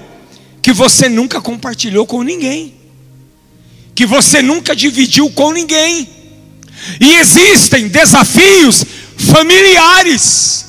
que 0.62 0.72
você 0.72 1.06
nunca 1.06 1.38
compartilhou 1.38 2.06
com 2.06 2.22
ninguém, 2.22 2.72
que 3.94 4.06
você 4.06 4.40
nunca 4.40 4.75
dividiu 4.75 5.28
com 5.32 5.52
ninguém, 5.52 6.08
e 6.99 7.12
existem 7.16 7.88
desafios 7.88 8.82
familiares, 9.18 10.64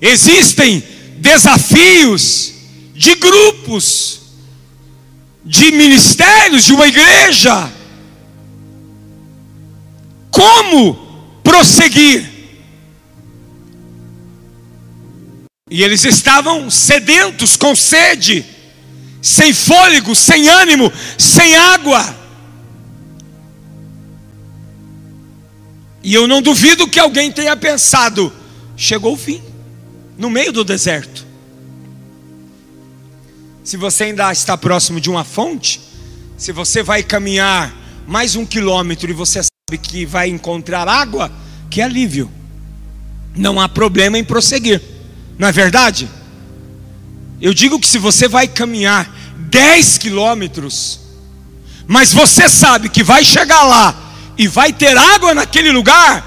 existem 0.00 0.82
desafios 1.18 2.52
de 2.96 3.14
grupos, 3.14 4.22
de 5.44 5.70
ministérios, 5.70 6.64
de 6.64 6.72
uma 6.72 6.88
igreja. 6.88 7.72
Como 10.32 11.07
prosseguir? 11.48 12.28
E 15.70 15.82
eles 15.82 16.04
estavam 16.04 16.70
sedentos, 16.70 17.56
com 17.56 17.74
sede, 17.74 18.44
sem 19.22 19.54
fôlego, 19.54 20.14
sem 20.14 20.48
ânimo, 20.48 20.92
sem 21.16 21.56
água. 21.56 22.16
E 26.02 26.14
eu 26.14 26.26
não 26.28 26.40
duvido 26.40 26.88
que 26.88 27.00
alguém 27.00 27.32
tenha 27.32 27.56
pensado: 27.56 28.32
chegou 28.76 29.14
o 29.14 29.16
fim, 29.16 29.42
no 30.16 30.28
meio 30.28 30.52
do 30.52 30.64
deserto. 30.64 31.26
Se 33.64 33.76
você 33.76 34.04
ainda 34.04 34.32
está 34.32 34.56
próximo 34.56 35.00
de 35.00 35.10
uma 35.10 35.24
fonte, 35.24 35.80
se 36.38 36.52
você 36.52 36.82
vai 36.82 37.02
caminhar 37.02 37.74
mais 38.06 38.36
um 38.36 38.46
quilômetro 38.46 39.10
e 39.10 39.12
você 39.12 39.40
sabe 39.68 39.76
que 39.76 40.06
vai 40.06 40.30
encontrar 40.30 40.88
água, 40.88 41.30
que 41.68 41.82
alívio. 41.82 42.30
Não 43.36 43.60
há 43.60 43.68
problema 43.68 44.18
em 44.18 44.24
prosseguir, 44.24 44.80
não 45.38 45.46
é 45.46 45.52
verdade? 45.52 46.08
Eu 47.38 47.52
digo 47.52 47.78
que 47.78 47.86
se 47.86 47.98
você 47.98 48.26
vai 48.26 48.48
caminhar 48.48 49.14
10 49.50 49.98
quilômetros, 49.98 51.00
mas 51.86 52.14
você 52.14 52.48
sabe 52.48 52.88
que 52.88 53.02
vai 53.02 53.22
chegar 53.22 53.62
lá 53.64 53.94
e 54.38 54.48
vai 54.48 54.72
ter 54.72 54.96
água 54.96 55.34
naquele 55.34 55.70
lugar, 55.70 56.24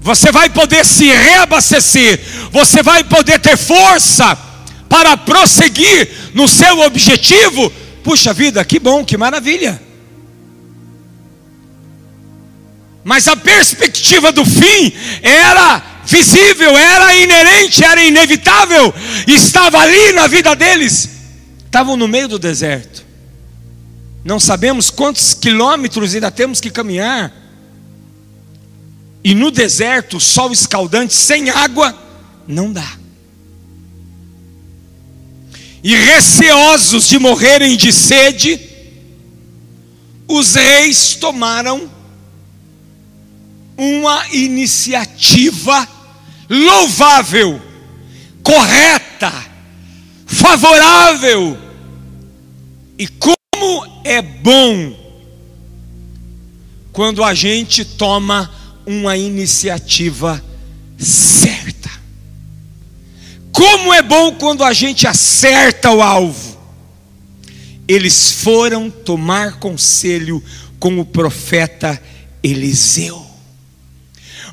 você 0.00 0.32
vai 0.32 0.50
poder 0.50 0.84
se 0.84 1.06
reabastecer, 1.06 2.20
você 2.50 2.82
vai 2.82 3.04
poder 3.04 3.38
ter 3.38 3.56
força 3.56 4.36
para 4.88 5.16
prosseguir 5.16 6.32
no 6.34 6.48
seu 6.48 6.80
objetivo, 6.80 7.70
puxa 8.02 8.34
vida, 8.34 8.64
que 8.64 8.80
bom, 8.80 9.04
que 9.04 9.16
maravilha. 9.16 9.83
Mas 13.04 13.28
a 13.28 13.36
perspectiva 13.36 14.32
do 14.32 14.44
fim 14.44 14.92
era 15.22 16.00
visível, 16.06 16.76
era 16.76 17.14
inerente, 17.14 17.84
era 17.84 18.02
inevitável, 18.02 18.94
estava 19.26 19.78
ali 19.78 20.12
na 20.12 20.26
vida 20.26 20.56
deles. 20.56 21.10
Estavam 21.66 21.96
no 21.96 22.08
meio 22.08 22.28
do 22.28 22.38
deserto. 22.38 23.04
Não 24.24 24.40
sabemos 24.40 24.90
quantos 24.90 25.34
quilômetros 25.34 26.14
ainda 26.14 26.30
temos 26.30 26.60
que 26.60 26.70
caminhar. 26.70 27.32
E 29.22 29.34
no 29.34 29.50
deserto, 29.50 30.18
sol 30.18 30.50
escaldante, 30.52 31.14
sem 31.14 31.50
água, 31.50 31.96
não 32.46 32.72
dá 32.72 33.04
e 35.84 35.94
receosos 35.94 37.06
de 37.06 37.18
morrerem 37.18 37.76
de 37.76 37.92
sede, 37.92 38.58
os 40.26 40.54
reis 40.54 41.14
tomaram 41.16 41.90
uma 43.76 44.28
iniciativa 44.28 45.88
louvável, 46.48 47.60
correta, 48.42 49.32
favorável. 50.26 51.58
E 52.98 53.08
como 53.08 53.86
é 54.04 54.22
bom 54.22 55.04
quando 56.92 57.24
a 57.24 57.34
gente 57.34 57.84
toma 57.84 58.50
uma 58.86 59.16
iniciativa 59.16 60.42
certa. 60.96 61.90
Como 63.50 63.92
é 63.92 64.02
bom 64.02 64.32
quando 64.32 64.62
a 64.62 64.72
gente 64.72 65.06
acerta 65.06 65.90
o 65.90 66.02
alvo. 66.02 66.54
Eles 67.86 68.30
foram 68.30 68.90
tomar 68.90 69.58
conselho 69.58 70.42
com 70.78 70.98
o 70.98 71.04
profeta 71.04 72.00
Eliseu. 72.42 73.23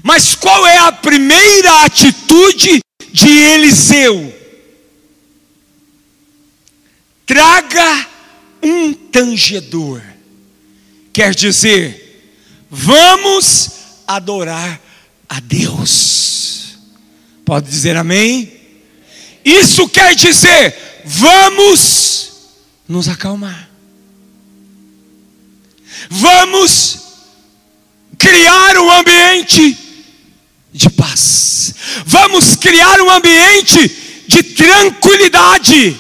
Mas 0.04 0.36
qual 0.36 0.66
é 0.66 0.78
a 0.80 0.92
primeira 0.92 1.86
atitude 1.86 2.82
de 3.12 3.30
Eliseu? 3.30 4.34
Traga 7.26 8.08
um 8.64 8.94
tangedor. 8.94 10.02
Quer 11.14 11.36
dizer, 11.36 12.34
vamos 12.70 13.72
adorar 14.08 14.80
a 15.30 15.40
Deus. 15.40 16.78
Pode 17.46 17.70
dizer 17.70 17.96
amém? 17.96 18.52
Isso 19.44 19.88
quer 19.90 20.16
dizer, 20.16 21.04
vamos 21.06 22.32
nos 22.88 23.08
acalmar. 23.08 23.70
Vamos 26.10 27.00
criar 28.18 28.78
um 28.78 28.92
ambiente 28.92 29.91
de 30.74 30.90
paz. 30.90 31.74
Vamos 32.06 32.56
criar 32.56 33.02
um 33.02 33.10
ambiente 33.10 34.24
de 34.28 34.44
tranquilidade. 34.44 35.98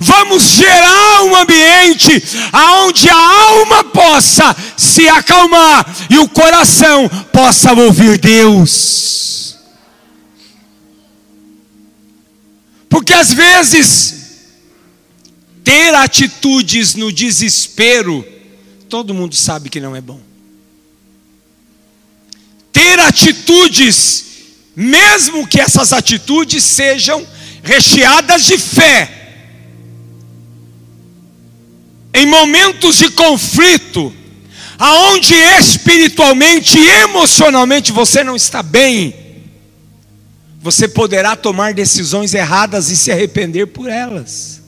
Vamos 0.00 0.42
gerar 0.42 1.22
um 1.24 1.36
ambiente 1.36 2.22
aonde 2.52 3.08
a 3.08 3.16
alma 3.16 3.84
possa 3.84 4.56
se 4.76 5.06
acalmar 5.08 5.86
e 6.08 6.18
o 6.18 6.28
coração 6.28 7.08
possa 7.32 7.72
ouvir 7.74 8.18
Deus. 8.18 9.56
Porque 12.88 13.12
às 13.12 13.32
vezes 13.32 14.14
ter 15.62 15.94
atitudes 15.94 16.94
no 16.94 17.10
desespero, 17.12 18.24
todo 18.88 19.14
mundo 19.14 19.34
sabe 19.34 19.68
que 19.68 19.80
não 19.80 19.96
é 19.96 20.00
bom. 20.00 20.20
Ter 22.74 22.98
atitudes, 22.98 24.24
mesmo 24.76 25.46
que 25.46 25.60
essas 25.60 25.94
atitudes 25.94 26.62
sejam 26.62 27.26
recheadas 27.62 28.44
de 28.44 28.58
fé, 28.58 29.10
em 32.12 32.26
momentos 32.26 32.98
de 32.98 33.10
conflito, 33.10 34.12
aonde 34.78 35.34
espiritualmente 35.34 36.78
e 36.78 36.88
emocionalmente 36.88 37.92
você 37.92 38.22
não 38.22 38.34
está 38.36 38.62
bem, 38.62 39.14
você 40.60 40.88
poderá 40.88 41.36
tomar 41.36 41.74
decisões 41.74 42.34
erradas 42.34 42.90
e 42.90 42.96
se 42.96 43.12
arrepender 43.12 43.66
por 43.66 43.88
elas. 43.88 44.62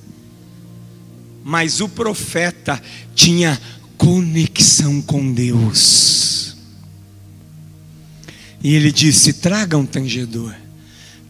Mas 1.42 1.80
o 1.80 1.88
profeta 1.88 2.80
tinha 3.14 3.60
conexão 3.96 5.00
com 5.00 5.32
Deus. 5.32 6.45
E 8.66 8.74
ele 8.74 8.90
disse: 8.90 9.32
traga 9.34 9.78
um 9.78 9.86
tangedor. 9.86 10.52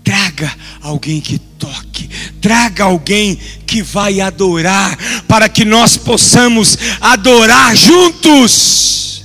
Traga 0.03 0.51
alguém 0.81 1.21
que 1.21 1.39
toque, 1.39 2.09
traga 2.41 2.85
alguém 2.85 3.39
que 3.67 3.83
vai 3.83 4.23
adorar, 4.23 4.97
para 5.29 5.47
que 5.47 5.63
nós 5.63 5.99
possamos 5.99 6.79
adorar 6.99 7.77
juntos. 7.77 9.23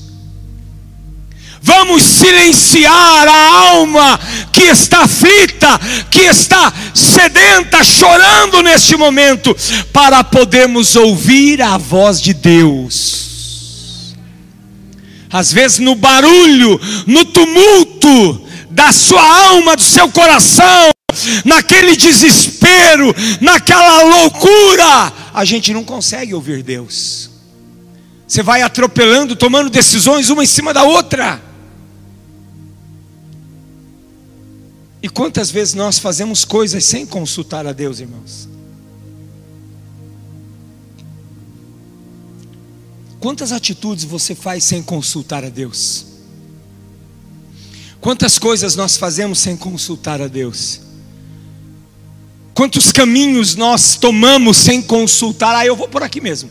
Vamos 1.62 2.04
silenciar 2.04 3.28
a 3.30 3.70
alma 3.70 4.20
que 4.52 4.64
está 4.64 5.04
aflita, 5.04 5.80
que 6.10 6.22
está 6.22 6.74
sedenta, 6.94 7.82
chorando 7.82 8.62
neste 8.62 8.98
momento, 8.98 9.56
para 9.94 10.22
podermos 10.22 10.98
ouvir 10.98 11.62
a 11.62 11.78
voz 11.78 12.20
de 12.20 12.34
Deus. 12.34 13.22
Às 15.32 15.54
vezes, 15.54 15.80
no 15.80 15.96
barulho, 15.96 16.78
no 17.08 17.24
tumulto, 17.24 17.91
da 18.70 18.92
sua 18.92 19.22
alma, 19.22 19.76
do 19.76 19.82
seu 19.82 20.10
coração, 20.10 20.92
naquele 21.46 21.96
desespero, 21.96 23.14
naquela 23.40 24.04
loucura, 24.04 25.14
a 25.34 25.46
gente 25.46 25.74
não 25.74 25.84
consegue 25.84 26.34
ouvir 26.34 26.64
Deus. 26.64 27.30
Você 28.28 28.42
vai 28.42 28.62
atropelando, 28.62 29.36
tomando 29.36 29.70
decisões 29.70 30.30
uma 30.30 30.44
em 30.44 30.48
cima 30.48 30.74
da 30.74 30.84
outra. 30.84 31.42
E 35.04 35.10
quantas 35.10 35.50
vezes 35.52 35.74
nós 35.74 36.00
fazemos 36.00 36.46
coisas 36.46 36.86
sem 36.86 37.06
consultar 37.06 37.66
a 37.66 37.74
Deus, 37.74 38.00
irmãos? 38.00 38.48
Quantas 43.20 43.52
atitudes 43.52 44.04
você 44.04 44.34
faz 44.34 44.64
sem 44.64 44.82
consultar 44.82 45.44
a 45.44 45.50
Deus? 45.50 46.11
Quantas 48.02 48.40
coisas 48.40 48.76
nós 48.76 48.98
fazemos 48.98 49.38
sem 49.38 49.56
consultar 49.56 50.20
a 50.20 50.28
Deus? 50.28 50.82
Quantos 52.56 52.92
caminhos 52.92 53.56
nós 53.56 53.96
tomamos 53.96 54.58
sem 54.58 54.82
consultar? 54.82 55.56
Ah, 55.56 55.66
eu 55.66 55.76
vou 55.76 55.88
por 55.88 56.02
aqui 56.02 56.20
mesmo. 56.20 56.50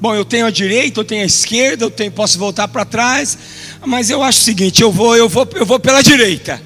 Bom, 0.00 0.14
eu 0.14 0.24
tenho 0.24 0.46
a 0.46 0.50
direita, 0.50 1.00
eu 1.00 1.04
tenho 1.04 1.22
a 1.22 1.26
esquerda, 1.26 1.84
eu 1.84 1.90
tenho, 1.90 2.10
posso 2.10 2.38
voltar 2.38 2.68
para 2.68 2.86
trás, 2.86 3.36
mas 3.84 4.08
eu 4.08 4.22
acho 4.22 4.40
o 4.40 4.44
seguinte, 4.44 4.80
eu 4.80 4.90
vou, 4.90 5.14
eu 5.14 5.28
vou, 5.28 5.46
eu 5.54 5.66
vou 5.66 5.78
pela 5.78 6.02
direita. 6.02 6.62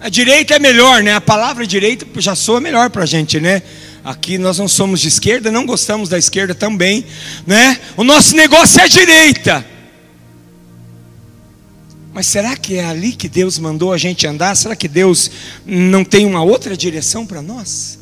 A 0.00 0.08
direita 0.08 0.54
é 0.54 0.58
melhor, 0.58 1.02
né? 1.02 1.14
A 1.14 1.20
palavra 1.20 1.66
direita 1.66 2.06
já 2.20 2.34
soa 2.34 2.60
melhor 2.60 2.88
para 2.88 3.02
a 3.02 3.06
gente, 3.06 3.38
né? 3.38 3.62
Aqui 4.02 4.38
nós 4.38 4.58
não 4.58 4.66
somos 4.66 5.00
de 5.00 5.08
esquerda, 5.08 5.50
não 5.50 5.66
gostamos 5.66 6.08
da 6.08 6.18
esquerda 6.18 6.54
também, 6.54 7.04
né? 7.46 7.78
O 7.96 8.02
nosso 8.02 8.34
negócio 8.34 8.80
é 8.80 8.84
a 8.84 8.88
direita. 8.88 9.71
Mas 12.12 12.26
será 12.26 12.56
que 12.56 12.76
é 12.76 12.84
ali 12.84 13.12
que 13.12 13.28
Deus 13.28 13.58
mandou 13.58 13.92
a 13.92 13.98
gente 13.98 14.26
andar? 14.26 14.54
Será 14.54 14.76
que 14.76 14.86
Deus 14.86 15.30
não 15.64 16.04
tem 16.04 16.26
uma 16.26 16.42
outra 16.42 16.76
direção 16.76 17.26
para 17.26 17.40
nós? 17.40 17.98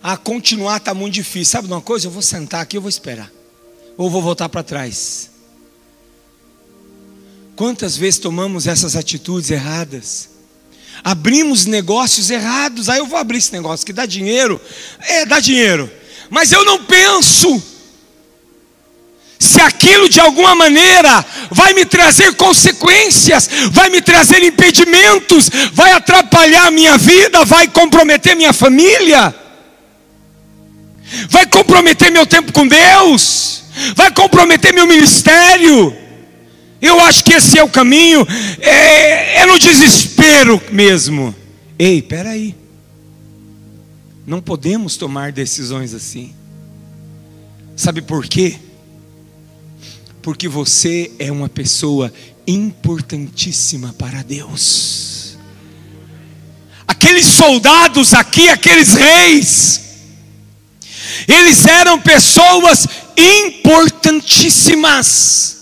Ah, 0.00 0.16
continuar 0.16 0.76
está 0.76 0.94
muito 0.94 1.14
difícil. 1.14 1.50
Sabe 1.50 1.66
de 1.66 1.74
uma 1.74 1.80
coisa? 1.80 2.06
Eu 2.06 2.12
vou 2.12 2.22
sentar 2.22 2.60
aqui, 2.60 2.76
eu 2.76 2.80
vou 2.80 2.88
esperar. 2.88 3.30
Ou 3.96 4.08
vou 4.08 4.22
voltar 4.22 4.48
para 4.48 4.62
trás. 4.62 5.30
Quantas 7.56 7.96
vezes 7.96 8.20
tomamos 8.20 8.68
essas 8.68 8.94
atitudes 8.94 9.50
erradas? 9.50 10.28
Abrimos 11.02 11.66
negócios 11.66 12.30
errados. 12.30 12.88
Aí 12.88 12.98
ah, 12.98 13.00
eu 13.00 13.06
vou 13.06 13.18
abrir 13.18 13.38
esse 13.38 13.52
negócio 13.52 13.84
que 13.84 13.92
dá 13.92 14.06
dinheiro. 14.06 14.60
É, 15.00 15.26
dá 15.26 15.40
dinheiro. 15.40 15.90
Mas 16.30 16.52
eu 16.52 16.64
não 16.64 16.84
penso 16.84 17.60
se 19.38 19.60
aquilo 19.60 20.08
de 20.08 20.18
alguma 20.18 20.54
maneira 20.54 21.24
vai 21.50 21.74
me 21.74 21.84
trazer 21.84 22.34
consequências, 22.34 23.48
vai 23.70 23.90
me 23.90 24.00
trazer 24.00 24.42
impedimentos, 24.42 25.50
vai 25.72 25.92
atrapalhar 25.92 26.66
a 26.66 26.70
minha 26.70 26.96
vida, 26.96 27.44
vai 27.44 27.68
comprometer 27.68 28.34
minha 28.34 28.52
família, 28.52 29.34
vai 31.28 31.46
comprometer 31.46 32.10
meu 32.10 32.26
tempo 32.26 32.52
com 32.52 32.66
Deus, 32.66 33.64
vai 33.94 34.10
comprometer 34.10 34.72
meu 34.72 34.86
ministério. 34.86 35.94
Eu 36.80 37.00
acho 37.00 37.24
que 37.24 37.32
esse 37.32 37.58
é 37.58 37.64
o 37.64 37.68
caminho, 37.68 38.26
é, 38.60 39.40
é 39.40 39.46
no 39.46 39.58
desespero 39.58 40.60
mesmo. 40.70 41.34
Ei, 41.78 42.00
peraí, 42.00 42.54
não 44.26 44.40
podemos 44.40 44.96
tomar 44.96 45.30
decisões 45.30 45.92
assim. 45.92 46.34
Sabe 47.76 48.00
por 48.00 48.26
quê? 48.26 48.58
Porque 50.26 50.48
você 50.48 51.12
é 51.20 51.30
uma 51.30 51.48
pessoa 51.48 52.12
importantíssima 52.48 53.94
para 53.96 54.24
Deus. 54.24 55.38
Aqueles 56.84 57.26
soldados 57.26 58.12
aqui, 58.12 58.48
aqueles 58.48 58.94
reis, 58.94 59.82
eles 61.28 61.64
eram 61.64 62.00
pessoas 62.00 62.88
importantíssimas. 63.16 65.58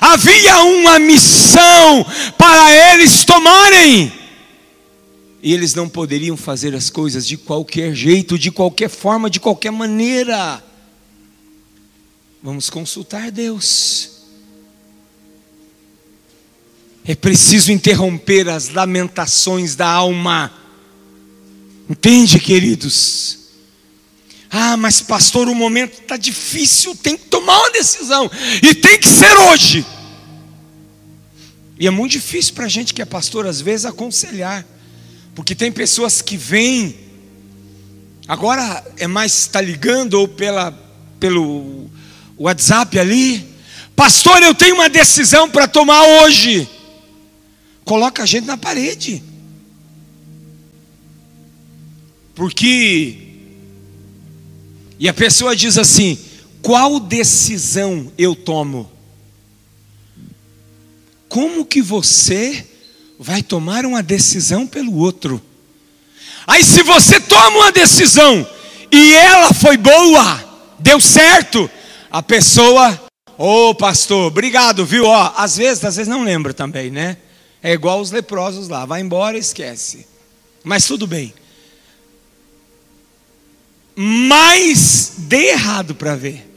Havia 0.00 0.64
uma 0.64 0.98
missão 0.98 2.04
para 2.36 2.94
eles 2.94 3.24
tomarem. 3.24 4.12
E 5.40 5.54
eles 5.54 5.76
não 5.76 5.88
poderiam 5.88 6.36
fazer 6.36 6.74
as 6.74 6.90
coisas 6.90 7.24
de 7.24 7.36
qualquer 7.36 7.94
jeito, 7.94 8.36
de 8.36 8.50
qualquer 8.50 8.90
forma, 8.90 9.30
de 9.30 9.38
qualquer 9.38 9.70
maneira. 9.70 10.66
Vamos 12.42 12.70
consultar 12.70 13.30
Deus. 13.30 14.10
É 17.04 17.14
preciso 17.14 17.72
interromper 17.72 18.48
as 18.48 18.68
lamentações 18.68 19.74
da 19.74 19.88
alma. 19.88 20.52
Entende, 21.88 22.38
queridos? 22.38 23.38
Ah, 24.50 24.76
mas 24.76 25.00
pastor, 25.00 25.48
o 25.48 25.54
momento 25.54 26.00
está 26.00 26.16
difícil, 26.16 26.94
tem 26.94 27.16
que 27.16 27.26
tomar 27.26 27.58
uma 27.58 27.70
decisão, 27.70 28.30
e 28.62 28.74
tem 28.74 28.98
que 28.98 29.08
ser 29.08 29.36
hoje. 29.36 29.84
E 31.78 31.86
é 31.86 31.90
muito 31.90 32.12
difícil 32.12 32.54
para 32.54 32.64
a 32.64 32.68
gente 32.68 32.94
que 32.94 33.02
é 33.02 33.04
pastor, 33.04 33.46
às 33.46 33.60
vezes, 33.60 33.84
aconselhar, 33.84 34.66
porque 35.34 35.54
tem 35.54 35.70
pessoas 35.70 36.22
que 36.22 36.36
vêm, 36.36 36.96
agora 38.26 38.84
é 38.96 39.06
mais 39.06 39.32
está 39.38 39.60
ligando 39.60 40.14
ou 40.14 40.26
pela, 40.26 40.72
pelo 41.20 41.90
WhatsApp 42.38 42.98
ali, 42.98 43.46
pastor, 43.96 44.42
eu 44.42 44.54
tenho 44.54 44.76
uma 44.76 44.88
decisão 44.88 45.50
para 45.50 45.66
tomar 45.66 46.02
hoje. 46.22 46.68
Coloca 47.84 48.22
a 48.22 48.26
gente 48.26 48.46
na 48.46 48.56
parede. 48.56 49.22
Porque 52.34 53.28
e 54.98 55.08
a 55.08 55.14
pessoa 55.14 55.54
diz 55.54 55.78
assim: 55.78 56.18
qual 56.60 56.98
decisão 56.98 58.12
eu 58.18 58.34
tomo? 58.34 58.90
Como 61.28 61.64
que 61.64 61.80
você 61.80 62.66
vai 63.18 63.42
tomar 63.42 63.84
uma 63.84 64.02
decisão 64.02 64.66
pelo 64.66 64.96
outro? 64.96 65.40
Aí, 66.46 66.64
se 66.64 66.82
você 66.82 67.20
toma 67.20 67.58
uma 67.58 67.72
decisão 67.72 68.46
e 68.90 69.12
ela 69.12 69.52
foi 69.52 69.76
boa, 69.76 70.44
deu 70.78 70.98
certo, 70.98 71.70
a 72.10 72.22
pessoa, 72.22 72.98
ô 73.36 73.68
oh, 73.68 73.74
pastor, 73.74 74.26
obrigado, 74.26 74.84
viu? 74.84 75.04
Ó, 75.04 75.32
às 75.36 75.56
vezes, 75.56 75.84
às 75.84 75.96
vezes 75.96 76.08
não 76.08 76.24
lembra 76.24 76.54
também, 76.54 76.90
né? 76.90 77.18
É 77.62 77.72
igual 77.72 78.00
os 78.00 78.10
leprosos 78.10 78.68
lá, 78.68 78.84
vai 78.86 79.00
embora 79.00 79.36
e 79.36 79.40
esquece. 79.40 80.06
Mas 80.64 80.86
tudo 80.86 81.06
bem. 81.06 81.34
mais 83.96 85.14
dei 85.18 85.50
errado 85.50 85.94
para 85.94 86.14
ver. 86.14 86.48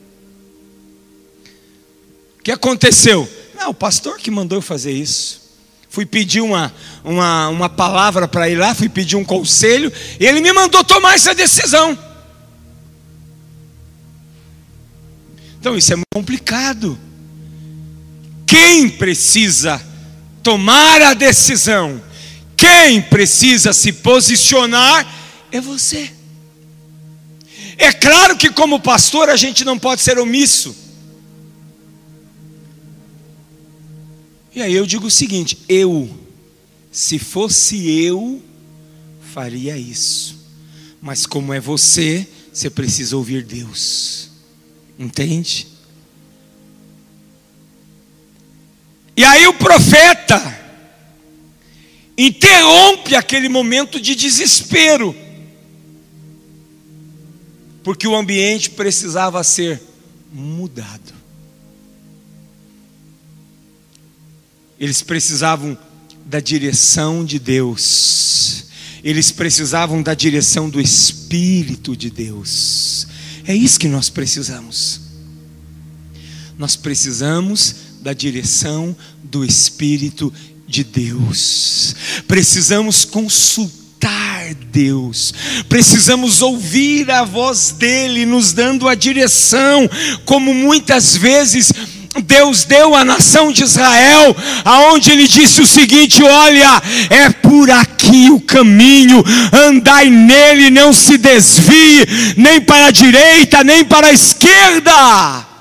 O 2.40 2.44
que 2.44 2.52
aconteceu? 2.52 3.28
Não, 3.56 3.70
o 3.70 3.74
pastor 3.74 4.18
que 4.18 4.32
mandou 4.32 4.58
eu 4.58 4.62
fazer 4.62 4.92
isso. 4.92 5.42
Fui 5.90 6.06
pedir 6.06 6.42
uma, 6.42 6.74
uma, 7.04 7.50
uma 7.50 7.70
palavra 7.70 8.28
para 8.28 8.50
ir 8.50 8.56
lá, 8.56 8.74
fui 8.74 8.88
pedir 8.88 9.18
um 9.18 9.26
conselho, 9.26 9.92
e 10.20 10.26
ele 10.26 10.40
me 10.40 10.54
mandou 10.54 10.84
tomar 10.84 11.16
essa 11.16 11.36
decisão. 11.36 11.98
Então 15.62 15.78
isso 15.78 15.94
é 15.94 15.96
muito 15.96 16.08
complicado. 16.12 16.98
Quem 18.48 18.90
precisa 18.90 19.80
tomar 20.42 21.00
a 21.04 21.14
decisão, 21.14 22.02
quem 22.58 23.00
precisa 23.00 23.72
se 23.72 23.94
posicionar, 23.94 25.08
é 25.52 25.62
você. 25.62 26.10
É 27.78 27.94
claro 27.94 28.36
que, 28.36 28.50
como 28.50 28.80
pastor, 28.80 29.30
a 29.30 29.36
gente 29.36 29.64
não 29.64 29.78
pode 29.78 30.02
ser 30.02 30.18
omisso. 30.18 30.76
E 34.56 34.64
aí 34.64 34.74
eu 34.74 34.88
digo 34.88 35.06
o 35.06 35.12
seguinte: 35.12 35.60
eu, 35.70 36.10
se 36.92 37.20
fosse 37.20 37.88
eu, 37.88 38.42
faria 39.32 39.78
isso. 39.78 40.44
Mas 41.00 41.28
como 41.28 41.54
é 41.54 41.60
você, 41.60 42.28
você 42.52 42.68
precisa 42.68 43.16
ouvir 43.16 43.44
Deus. 43.44 44.31
Entende? 45.02 45.68
E 49.18 49.24
aí 49.24 49.48
o 49.48 49.54
profeta 49.56 50.60
interrompe 52.16 53.16
aquele 53.16 53.50
momento 53.50 54.00
de 54.00 54.14
desespero, 54.14 55.16
porque 57.84 58.08
o 58.08 58.16
ambiente 58.16 58.70
precisava 58.70 59.44
ser 59.44 59.82
mudado. 60.32 61.16
Eles 64.80 65.02
precisavam 65.02 65.76
da 66.28 66.40
direção 66.40 67.26
de 67.26 67.40
Deus, 67.40 68.66
eles 69.04 69.32
precisavam 69.32 70.04
da 70.04 70.14
direção 70.14 70.70
do 70.70 70.80
Espírito 70.80 71.98
de 71.98 72.12
Deus. 72.12 73.08
É 73.46 73.56
isso 73.56 73.80
que 73.80 73.88
nós 73.88 74.10
precisamos. 74.10 75.02
Nós 76.58 76.76
precisamos 76.76 77.76
da 78.02 78.14
direção 78.14 78.96
do 79.24 79.44
Espírito 79.44 80.34
de 80.68 80.84
Deus. 80.84 81.96
Precisamos 82.28 83.06
consultar 83.06 83.82
Deus, 84.72 85.34
precisamos 85.68 86.42
ouvir 86.42 87.12
a 87.12 87.24
voz 87.24 87.76
dEle 87.78 88.26
nos 88.26 88.54
dando 88.54 88.88
a 88.88 88.96
direção, 88.96 89.90
como 90.26 90.54
muitas 90.54 91.16
vezes 91.16 91.72
Deus 92.20 92.66
deu 92.66 92.94
à 92.94 93.06
nação 93.06 93.52
de 93.52 93.64
Israel, 93.64 94.36
aonde 94.66 95.12
ele 95.12 95.28
disse 95.28 95.62
o 95.62 95.68
seguinte: 95.68 96.22
Olha, 96.22 96.82
é 97.10 97.30
por 97.30 97.72
aqui 97.72 98.30
o 98.30 98.40
caminho, 98.40 99.24
andai 99.54 100.10
nele, 100.10 100.70
não 100.70 100.92
se 100.92 101.18
desvie, 101.18 102.06
nem 102.36 102.60
para 102.60 102.88
a 102.88 102.92
direita, 102.92 103.64
nem 103.64 103.86
para 103.86 104.08
a 104.08 104.14
esquerda. 104.14 105.52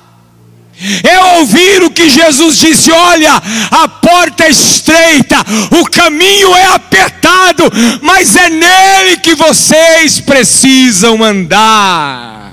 É 1.05 1.21
ouvir 1.37 1.83
o 1.83 1.91
que 1.91 2.09
Jesus 2.09 2.57
disse: 2.57 2.91
olha, 2.91 3.35
a 3.71 3.87
porta 3.87 4.45
é 4.45 4.51
estreita, 4.51 5.37
o 5.79 5.85
caminho 5.91 6.55
é 6.57 6.75
apertado, 6.75 7.65
mas 8.01 8.35
é 8.35 8.49
nele 8.49 9.19
que 9.19 9.35
vocês 9.35 10.21
precisam 10.21 11.23
andar. 11.23 12.50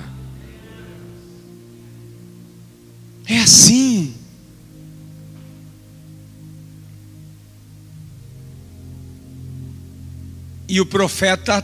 É 3.27 3.39
assim. 3.39 4.13
E 10.69 10.79
o 10.79 10.85
profeta, 10.85 11.61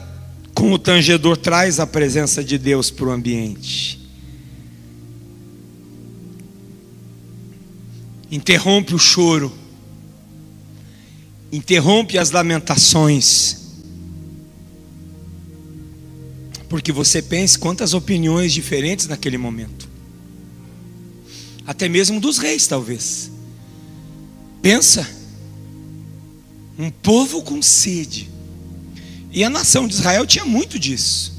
com 0.54 0.74
o 0.74 0.80
tangedor, 0.80 1.38
traz 1.38 1.80
a 1.80 1.88
presença 1.88 2.44
de 2.44 2.58
Deus 2.58 2.92
para 2.92 3.06
o 3.06 3.12
ambiente. 3.12 4.00
Interrompe 8.30 8.96
o 8.96 9.00
choro, 9.00 9.54
interrompe 11.52 12.18
as 12.18 12.32
lamentações. 12.32 13.62
Porque 16.68 16.92
você 16.92 17.22
pense 17.22 17.60
quantas 17.60 17.94
opiniões 17.94 18.52
diferentes 18.52 19.08
naquele 19.08 19.38
momento 19.38 19.93
até 21.66 21.88
mesmo 21.88 22.20
dos 22.20 22.38
reis, 22.38 22.68
talvez. 22.68 23.32
Pensa, 24.62 25.08
um 26.78 26.90
povo 26.90 27.42
com 27.42 27.62
sede. 27.62 28.30
E 29.32 29.44
a 29.44 29.50
nação 29.50 29.88
de 29.88 29.94
Israel 29.96 30.26
tinha 30.26 30.46
muito 30.46 30.78
disso. 30.78 31.34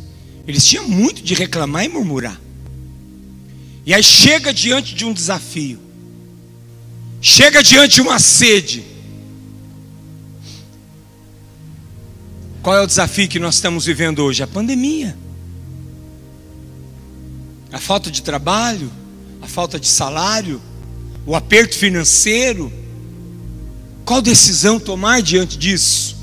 Eles 0.46 0.64
tinham 0.64 0.88
muito 0.88 1.22
de 1.22 1.34
reclamar 1.34 1.84
e 1.84 1.88
murmurar. 1.88 2.40
E 3.86 3.92
aí 3.92 4.02
chega 4.02 4.52
diante 4.52 4.94
de 4.94 5.04
um 5.04 5.12
desafio. 5.12 5.78
Chega 7.20 7.62
diante 7.62 7.96
de 7.96 8.02
uma 8.02 8.18
sede. 8.18 8.84
Qual 12.62 12.76
é 12.76 12.80
o 12.80 12.86
desafio 12.86 13.28
que 13.28 13.38
nós 13.38 13.56
estamos 13.56 13.84
vivendo 13.84 14.20
hoje? 14.20 14.42
A 14.42 14.46
pandemia. 14.46 15.16
A 17.70 17.78
falta 17.78 18.10
de 18.10 18.22
trabalho, 18.22 18.90
a 19.44 19.46
falta 19.46 19.78
de 19.78 19.86
salário, 19.86 20.60
o 21.26 21.36
aperto 21.36 21.76
financeiro. 21.76 22.72
Qual 24.04 24.22
decisão 24.22 24.80
tomar 24.80 25.22
diante 25.22 25.58
disso? 25.58 26.16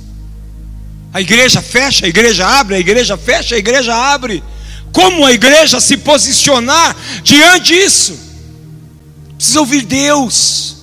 A 1.13 1.21
igreja 1.21 1.61
fecha, 1.61 2.05
a 2.05 2.09
igreja 2.09 2.47
abre, 2.47 2.75
a 2.75 2.79
igreja 2.79 3.15
fecha, 3.17 3.55
a 3.55 3.57
igreja 3.57 3.95
abre. 3.95 4.43
Como 4.91 5.25
a 5.25 5.31
igreja 5.31 5.79
se 5.79 5.97
posicionar 5.97 6.95
diante 7.23 7.73
disso? 7.73 8.19
Precisa 9.35 9.59
ouvir 9.59 9.83
Deus. 9.83 10.77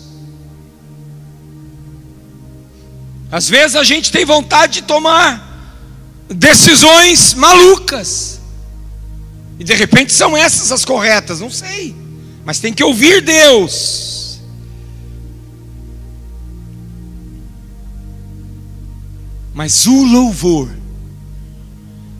Às 3.30 3.48
vezes 3.48 3.76
a 3.76 3.84
gente 3.84 4.12
tem 4.12 4.24
vontade 4.24 4.74
de 4.74 4.82
tomar 4.82 5.44
decisões 6.28 7.34
malucas. 7.34 8.40
E 9.58 9.64
de 9.64 9.74
repente 9.74 10.12
são 10.12 10.36
essas 10.36 10.70
as 10.70 10.84
corretas, 10.84 11.40
não 11.40 11.50
sei 11.50 12.07
mas 12.48 12.60
tem 12.60 12.72
que 12.72 12.82
ouvir 12.82 13.20
Deus. 13.20 14.40
Mas 19.52 19.86
o 19.86 20.02
louvor, 20.02 20.70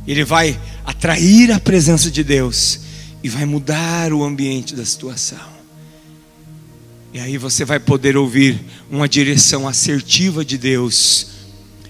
ele 0.07 0.25
vai 0.25 0.61
atrair 0.85 1.51
a 1.51 1.59
presença 1.59 2.11
de 2.11 2.23
Deus 2.23 2.79
e 3.25 3.29
vai 3.31 3.47
mudar 3.47 4.13
o 4.13 4.23
ambiente 4.23 4.75
da 4.75 4.85
situação. 4.85 5.49
E 7.15 7.19
aí 7.19 7.39
você 7.39 7.65
vai 7.65 7.81
poder 7.81 8.15
ouvir 8.15 8.61
uma 8.91 9.09
direção 9.09 9.67
assertiva 9.67 10.45
de 10.45 10.59
Deus. 10.59 11.29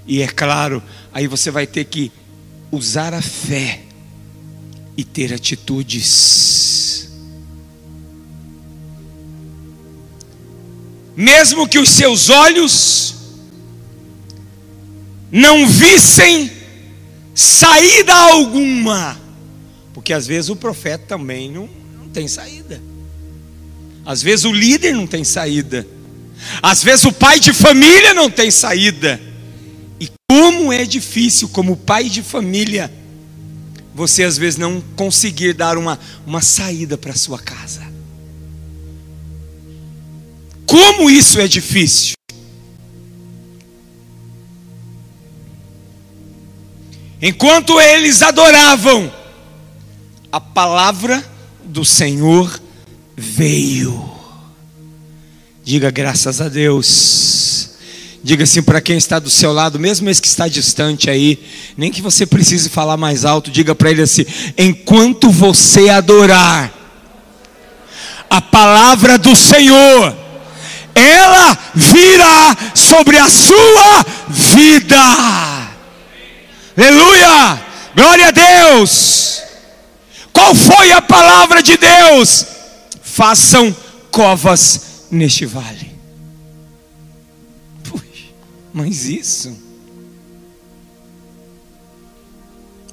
E 0.07 0.23
é 0.23 0.29
claro, 0.29 0.81
aí 1.13 1.27
você 1.27 1.51
vai 1.51 1.67
ter 1.67 1.87
que 1.87 2.13
usar 2.71 3.15
a 3.15 3.21
fé 3.21 3.83
e 4.97 5.03
ter 5.03 5.35
atitudes. 5.35 6.88
Mesmo 11.19 11.67
que 11.67 11.81
os 11.81 11.89
seus 11.89 12.31
olhos 12.31 13.17
não 15.33 15.67
vissem 15.67 16.49
saída 17.35 18.15
alguma, 18.15 19.21
porque 19.93 20.13
às 20.13 20.29
vezes 20.29 20.49
o 20.49 20.55
profeta 20.55 21.07
também 21.09 21.51
não, 21.51 21.69
não 21.99 22.09
tem 22.09 22.29
saída, 22.29 22.81
às 24.07 24.23
vezes 24.23 24.45
o 24.45 24.53
líder 24.53 24.95
não 24.95 25.09
tem 25.09 25.25
saída, 25.25 25.85
às 26.63 26.85
vezes 26.85 27.05
o 27.05 27.13
pai 27.13 27.41
de 27.41 27.53
família 27.53 28.15
não 28.15 28.31
tem 28.31 28.49
saída, 28.49 29.21
e 29.99 30.09
como 30.31 30.73
é 30.73 30.85
difícil, 30.85 31.49
como 31.49 31.77
pai 31.77 32.09
de 32.09 32.23
família, 32.23 32.93
você 33.93 34.23
às 34.23 34.39
vezes 34.39 34.57
não 34.57 34.81
conseguir 34.95 35.53
dar 35.53 35.77
uma, 35.77 35.99
uma 36.25 36.41
saída 36.41 36.97
para 36.97 37.17
sua 37.17 37.41
casa. 37.41 37.88
Como 40.69 41.09
isso 41.09 41.41
é 41.41 41.49
difícil. 41.49 42.13
Enquanto 47.23 47.81
eles 47.81 48.21
adoravam, 48.21 49.11
a 50.31 50.39
palavra 50.39 51.25
do 51.65 51.87
Senhor 51.87 52.61
veio. 53.17 54.09
Diga 55.65 55.91
graças 55.91 56.39
a 56.39 56.51
Deus. 56.51 57.71
Diga 58.23 58.45
assim 58.45 58.63
para 58.63 58.83
quem 58.83 58.99
está 58.99 59.19
do 59.19 59.31
seu 59.31 59.55
lado, 59.55 59.79
mesmo 59.79 60.11
esse 60.11 60.21
que 60.21 60.29
está 60.29 60.49
distante 60.49 61.09
aí, 61.09 61.43
nem 61.79 61.91
que 61.91 62.03
você 62.03 62.27
precise 62.27 62.69
falar 62.69 62.99
mais 62.99 63.25
alto, 63.25 63.51
diga 63.51 63.75
para 63.75 63.91
ele 63.91 64.03
assim: 64.03 64.27
enquanto 64.59 65.31
você 65.31 65.89
adorar 65.89 66.75
a 68.29 68.43
palavra 68.43 69.17
do 69.17 69.35
Senhor, 69.35 70.28
ela 70.99 71.59
virá 71.75 72.57
sobre 72.75 73.19
a 73.19 73.29
sua 73.29 74.05
vida. 74.29 74.97
Aleluia! 76.77 77.63
Glória 77.95 78.29
a 78.29 78.31
Deus! 78.31 79.43
Qual 80.33 80.55
foi 80.55 80.93
a 80.93 81.03
palavra 81.03 81.63
de 81.63 81.77
Deus? 81.77 82.47
Façam 83.03 83.75
covas 84.11 85.07
neste 85.11 85.45
vale. 85.45 85.99
Puxa, 87.83 88.27
mas 88.73 89.07
isso? 89.07 89.57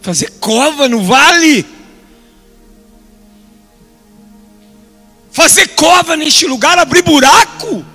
Fazer 0.01 0.31
cova 0.39 0.87
no 0.87 1.03
vale? 1.03 1.65
Fazer 5.31 5.67
cova 5.69 6.15
neste 6.15 6.47
lugar, 6.47 6.79
abrir 6.79 7.03
buraco? 7.03 7.85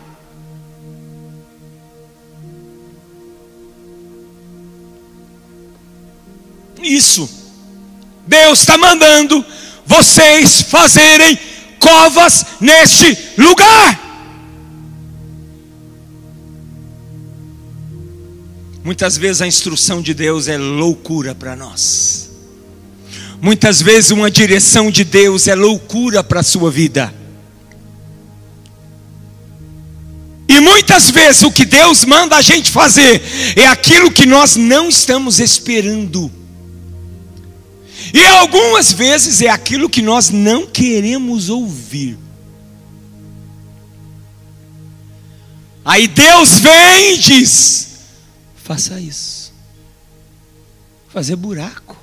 Isso. 6.83 7.29
Deus 8.27 8.61
está 8.61 8.79
mandando 8.79 9.45
vocês 9.87 10.63
fazerem 10.63 11.39
covas 11.79 12.47
neste 12.61 13.17
lugar. 13.37 14.11
Muitas 18.85 19.17
vezes 19.17 19.43
a 19.43 19.47
instrução 19.47 20.01
de 20.01 20.15
Deus 20.15 20.49
é 20.49 20.57
loucura 20.57 21.35
para 21.35 21.55
nós. 21.55 22.31
Muitas 23.41 23.83
vezes 23.83 24.11
uma 24.11 24.31
direção 24.31 24.91
de 24.91 25.03
Deus 25.03 25.49
é 25.49 25.55
loucura 25.55 26.23
para 26.23 26.41
a 26.41 26.45
sua 26.45 26.71
vida. 26.71 27.13
E 30.49 30.61
muitas 30.61 31.11
vezes 31.11 31.43
o 31.43 31.51
que 31.51 31.65
Deus 31.65 32.05
manda 32.05 32.37
a 32.37 32.43
gente 32.43 32.71
fazer 32.71 33.23
é 33.57 33.67
aquilo 33.67 34.11
que 34.11 34.27
nós 34.27 34.57
não 34.57 34.89
estamos 34.89 35.41
esperando. 35.41 36.40
E 38.13 38.25
algumas 38.27 38.93
vezes 38.93 39.41
é 39.41 39.49
aquilo 39.49 39.89
que 39.89 40.03
nós 40.03 40.31
não 40.31 40.67
queremos 40.67 41.49
ouvir. 41.49 42.19
Aí 45.85 46.07
Deus 46.09 46.59
vem 46.59 47.15
e 47.15 47.19
diz: 47.19 47.89
faça 48.57 49.01
isso. 49.01 49.53
Fazer 51.09 51.37
buraco. 51.37 51.97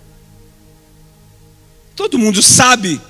Todo 1.96 2.20
mundo 2.20 2.42
sabe 2.44 3.02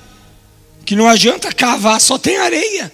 que 0.86 0.96
não 0.96 1.08
adianta 1.08 1.52
cavar, 1.52 2.00
só 2.00 2.18
tem 2.18 2.38
areia. 2.38 2.92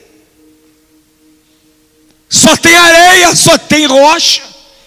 Só 2.28 2.58
tem 2.58 2.76
areia, 2.76 3.36
só 3.36 3.58
tem 3.58 3.86
rocha. 3.86 4.42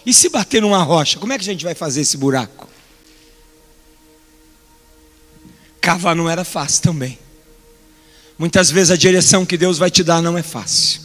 E 0.05 0.13
se 0.13 0.29
bater 0.29 0.61
numa 0.61 0.83
rocha, 0.83 1.19
como 1.19 1.33
é 1.33 1.39
que 1.39 1.43
a 1.43 1.53
gente 1.53 1.65
vai 1.65 1.75
fazer 1.75 2.01
esse 2.01 2.17
buraco? 2.17 2.66
Cavar 5.87 6.17
não 6.17 6.29
era 6.29 6.43
fácil 6.43 6.83
também. 6.83 7.17
Muitas 8.37 8.73
vezes 8.73 8.91
a 8.91 8.97
direção 8.97 9.47
que 9.47 9.57
Deus 9.57 9.79
vai 9.79 9.89
te 9.89 10.03
dar 10.03 10.21
não 10.21 10.37
é 10.37 10.43
fácil. 10.43 11.01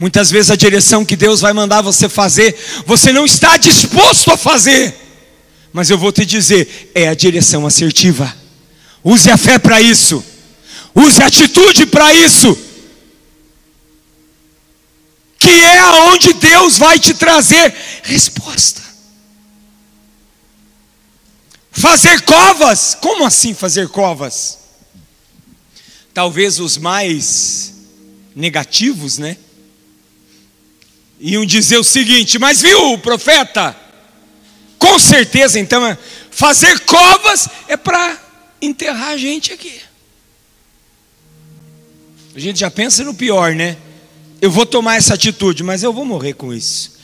Muitas 0.00 0.32
vezes 0.32 0.50
a 0.50 0.56
direção 0.56 1.04
que 1.04 1.14
Deus 1.14 1.40
vai 1.40 1.52
mandar 1.52 1.80
você 1.80 2.08
fazer, 2.08 2.58
você 2.84 3.12
não 3.12 3.24
está 3.24 3.56
disposto 3.56 4.32
a 4.32 4.36
fazer. 4.36 4.96
Mas 5.72 5.90
eu 5.90 5.96
vou 5.96 6.10
te 6.10 6.26
dizer, 6.26 6.90
é 6.92 7.06
a 7.06 7.14
direção 7.14 7.64
assertiva. 7.64 8.34
Use 9.04 9.30
a 9.30 9.36
fé 9.36 9.60
para 9.60 9.80
isso. 9.80 10.20
Use 10.92 11.22
a 11.22 11.26
atitude 11.26 11.86
para 11.86 12.12
isso. 12.12 12.58
Que 15.38 15.50
é 15.50 15.78
aonde 15.78 16.32
Deus 16.32 16.78
vai 16.78 16.98
te 16.98 17.14
trazer 17.14 17.72
resposta. 18.02 18.81
Fazer 21.72 22.20
covas? 22.20 22.94
Como 23.00 23.24
assim 23.24 23.54
fazer 23.54 23.88
covas? 23.88 24.58
Talvez 26.12 26.60
os 26.60 26.76
mais 26.76 27.72
negativos, 28.36 29.16
né? 29.16 29.38
Iam 31.18 31.46
dizer 31.46 31.78
o 31.78 31.84
seguinte: 31.84 32.38
Mas 32.38 32.60
viu, 32.60 32.98
profeta? 32.98 33.74
Com 34.78 34.98
certeza, 34.98 35.58
então, 35.58 35.96
fazer 36.30 36.80
covas 36.80 37.48
é 37.68 37.76
para 37.76 38.20
enterrar 38.60 39.10
a 39.10 39.16
gente 39.16 39.52
aqui. 39.52 39.80
A 42.34 42.38
gente 42.38 42.60
já 42.60 42.70
pensa 42.70 43.02
no 43.04 43.14
pior, 43.14 43.54
né? 43.54 43.76
Eu 44.40 44.50
vou 44.50 44.66
tomar 44.66 44.96
essa 44.96 45.14
atitude, 45.14 45.62
mas 45.62 45.82
eu 45.82 45.92
vou 45.92 46.04
morrer 46.04 46.34
com 46.34 46.52
isso. 46.52 46.98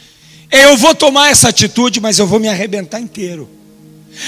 Eu 0.50 0.76
vou 0.76 0.94
tomar 0.94 1.30
essa 1.30 1.48
atitude, 1.48 2.00
mas 2.00 2.18
eu 2.18 2.26
vou 2.26 2.40
me 2.40 2.48
arrebentar 2.48 3.00
inteiro. 3.00 3.57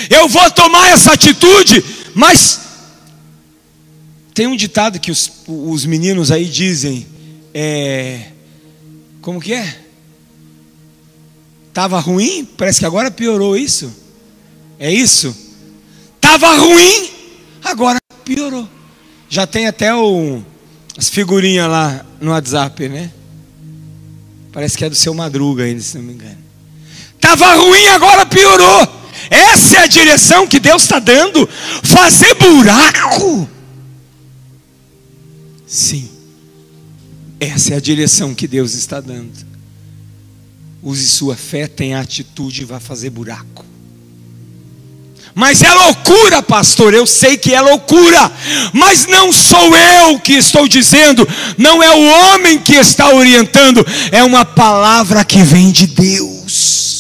Eu 0.08 0.28
vou 0.28 0.50
tomar 0.50 0.88
essa 0.90 1.12
atitude, 1.12 1.84
mas 2.14 2.60
tem 4.32 4.46
um 4.46 4.56
ditado 4.56 4.98
que 4.98 5.10
os, 5.10 5.30
os 5.46 5.84
meninos 5.84 6.30
aí 6.30 6.44
dizem, 6.44 7.06
é, 7.52 8.28
como 9.20 9.40
que 9.40 9.52
é? 9.52 9.78
Tava 11.72 12.00
ruim, 12.00 12.44
parece 12.56 12.80
que 12.80 12.86
agora 12.86 13.10
piorou 13.10 13.56
isso. 13.56 13.92
É 14.78 14.92
isso? 14.92 15.36
Tava 16.20 16.56
ruim, 16.56 17.10
agora 17.62 17.98
piorou. 18.24 18.68
Já 19.28 19.46
tem 19.46 19.66
até 19.66 19.94
o, 19.94 20.42
as 20.96 21.08
figurinhas 21.08 21.68
lá 21.68 22.04
no 22.20 22.30
WhatsApp, 22.30 22.88
né? 22.88 23.12
Parece 24.52 24.76
que 24.76 24.84
é 24.84 24.90
do 24.90 24.96
seu 24.96 25.14
Madruga 25.14 25.64
ainda, 25.64 25.80
se 25.80 25.96
não 25.96 26.04
me 26.04 26.14
engano. 26.14 26.38
Tava 27.20 27.54
ruim, 27.54 27.86
agora 27.88 28.26
piorou. 28.26 28.99
Essa 29.28 29.76
é 29.76 29.78
a 29.80 29.86
direção 29.86 30.46
que 30.46 30.60
Deus 30.60 30.82
está 30.82 30.98
dando. 30.98 31.48
Fazer 31.82 32.34
buraco. 32.34 33.48
Sim. 35.66 36.08
Essa 37.38 37.74
é 37.74 37.76
a 37.76 37.80
direção 37.80 38.34
que 38.34 38.46
Deus 38.46 38.74
está 38.74 39.00
dando. 39.00 39.50
Use 40.82 41.08
sua 41.08 41.36
fé, 41.36 41.66
tenha 41.66 42.00
atitude 42.00 42.62
e 42.62 42.64
vá 42.64 42.80
fazer 42.80 43.10
buraco. 43.10 43.64
Mas 45.34 45.62
é 45.62 45.72
loucura, 45.72 46.42
pastor. 46.42 46.92
Eu 46.92 47.06
sei 47.06 47.36
que 47.36 47.54
é 47.54 47.60
loucura, 47.60 48.32
mas 48.72 49.06
não 49.06 49.32
sou 49.32 49.76
eu 49.76 50.18
que 50.18 50.34
estou 50.34 50.66
dizendo, 50.66 51.26
não 51.56 51.82
é 51.82 51.90
o 51.90 52.04
homem 52.04 52.58
que 52.58 52.74
está 52.74 53.14
orientando, 53.14 53.86
é 54.10 54.22
uma 54.22 54.44
palavra 54.44 55.24
que 55.24 55.42
vem 55.42 55.70
de 55.70 55.86
Deus. 55.86 56.99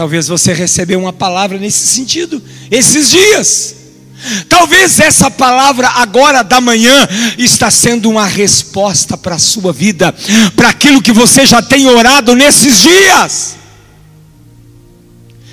Talvez 0.00 0.28
você 0.28 0.54
recebeu 0.54 0.98
uma 0.98 1.12
palavra 1.12 1.58
nesse 1.58 1.86
sentido 1.88 2.42
esses 2.70 3.10
dias. 3.10 3.74
Talvez 4.48 4.98
essa 4.98 5.30
palavra 5.30 5.88
agora 5.88 6.42
da 6.42 6.58
manhã 6.58 7.06
está 7.36 7.70
sendo 7.70 8.08
uma 8.08 8.24
resposta 8.24 9.18
para 9.18 9.34
a 9.34 9.38
sua 9.38 9.74
vida, 9.74 10.10
para 10.56 10.70
aquilo 10.70 11.02
que 11.02 11.12
você 11.12 11.44
já 11.44 11.60
tem 11.60 11.86
orado 11.86 12.34
nesses 12.34 12.80
dias. 12.80 13.56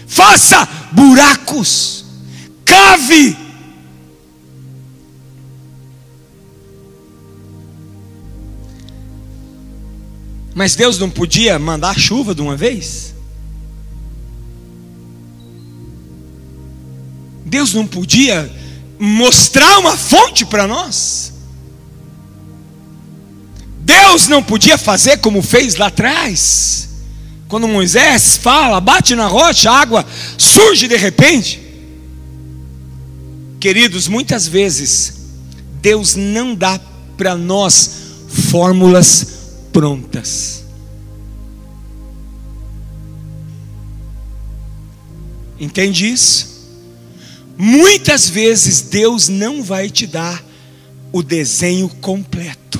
Faça 0.07 0.65
buracos, 0.93 2.05
cave. 2.63 3.35
Mas 10.55 10.73
Deus 10.73 10.97
não 10.97 11.09
podia 11.09 11.59
mandar 11.59 11.99
chuva 11.99 12.33
de 12.33 12.41
uma 12.41 12.55
vez? 12.55 13.16
Deus 17.47 17.73
não 17.73 17.87
podia 17.87 18.51
mostrar 18.99 19.79
uma 19.79 19.95
fonte 19.95 20.45
para 20.45 20.67
nós? 20.67 21.33
Deus 23.79 24.27
não 24.27 24.43
podia 24.43 24.77
fazer 24.77 25.17
como 25.19 25.41
fez 25.41 25.75
lá 25.75 25.87
atrás, 25.87 26.89
quando 27.47 27.67
Moisés 27.67 28.35
fala, 28.35 28.81
bate 28.81 29.15
na 29.15 29.27
rocha, 29.27 29.71
a 29.71 29.79
água 29.79 30.05
surge 30.37 30.89
de 30.89 30.97
repente. 30.97 31.61
Queridos, 33.61 34.09
muitas 34.09 34.45
vezes 34.45 35.13
Deus 35.81 36.15
não 36.15 36.53
dá 36.53 36.77
para 37.15 37.33
nós 37.35 37.89
fórmulas 38.51 39.27
prontas. 39.71 40.65
Entende 45.57 46.11
isso? 46.11 46.56
Muitas 47.57 48.29
vezes 48.29 48.81
Deus 48.81 49.27
não 49.27 49.63
vai 49.63 49.89
te 49.89 50.05
dar 50.05 50.43
o 51.11 51.23
desenho 51.23 51.89
completo. 51.89 52.79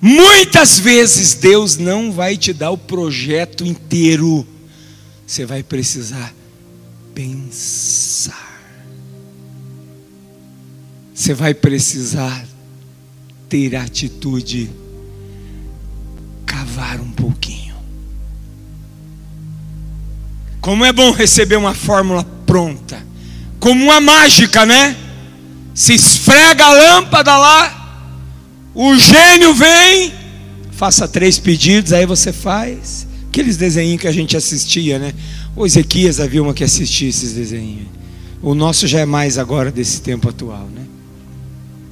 Muitas 0.00 0.78
vezes 0.78 1.34
Deus 1.34 1.76
não 1.76 2.10
vai 2.10 2.36
te 2.36 2.52
dar 2.52 2.70
o 2.70 2.78
projeto 2.78 3.64
inteiro. 3.64 4.46
Você 5.26 5.44
vai 5.44 5.62
precisar 5.62 6.34
pensar. 7.14 8.50
Você 11.14 11.34
vai 11.34 11.52
precisar 11.52 12.46
ter 13.48 13.76
atitude, 13.76 14.70
cavar 16.46 16.98
um 16.98 17.10
pouquinho. 17.10 17.74
Como 20.60 20.84
é 20.84 20.92
bom 20.92 21.10
receber 21.10 21.56
uma 21.56 21.74
fórmula 21.74 22.24
pronta, 22.50 23.00
como 23.60 23.84
uma 23.84 24.00
mágica, 24.00 24.66
né? 24.66 24.96
Se 25.72 25.94
esfrega 25.94 26.64
a 26.64 26.72
lâmpada 26.72 27.38
lá, 27.38 28.10
o 28.74 28.98
gênio 28.98 29.54
vem, 29.54 30.12
faça 30.72 31.06
três 31.06 31.38
pedidos, 31.38 31.92
aí 31.92 32.04
você 32.04 32.32
faz. 32.32 33.06
Aqueles 33.28 33.56
desenhos 33.56 34.00
que 34.00 34.08
a 34.08 34.12
gente 34.12 34.36
assistia, 34.36 34.98
né? 34.98 35.14
O 35.54 35.64
Ezequias 35.64 36.18
havia 36.18 36.42
uma 36.42 36.52
que 36.52 36.64
assistia 36.64 37.08
esses 37.08 37.34
desenhos. 37.34 37.86
O 38.42 38.52
nosso 38.52 38.88
já 38.88 38.98
é 38.98 39.06
mais 39.06 39.38
agora 39.38 39.70
desse 39.70 40.00
tempo 40.00 40.28
atual, 40.28 40.68
né? 40.74 40.82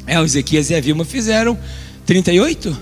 É, 0.08 0.18
o 0.18 0.24
Ezequias 0.24 0.70
e 0.70 0.74
a 0.74 0.80
Vilma 0.80 1.04
fizeram 1.04 1.56
38? 2.04 2.76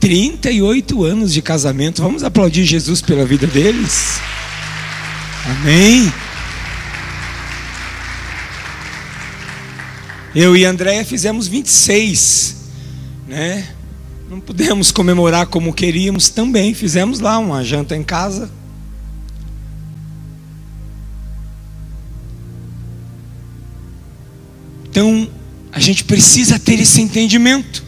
38 0.00 1.04
anos 1.04 1.34
de 1.34 1.42
casamento. 1.42 2.00
Vamos 2.00 2.24
aplaudir 2.24 2.64
Jesus 2.64 3.02
pela 3.02 3.26
vida 3.26 3.46
deles. 3.46 4.18
Amém. 5.44 6.10
Eu 10.34 10.56
e 10.56 10.64
Andréia 10.64 11.04
fizemos 11.04 11.48
26, 11.48 12.56
né? 13.26 13.68
Não 14.28 14.38
pudemos 14.40 14.92
comemorar 14.92 15.46
como 15.46 15.74
queríamos 15.74 16.28
também. 16.28 16.72
Fizemos 16.72 17.18
lá 17.18 17.36
uma 17.38 17.64
janta 17.64 17.96
em 17.96 18.04
casa. 18.04 18.48
Então, 24.84 25.28
a 25.72 25.80
gente 25.80 26.04
precisa 26.04 26.60
ter 26.60 26.78
esse 26.78 27.00
entendimento. 27.00 27.82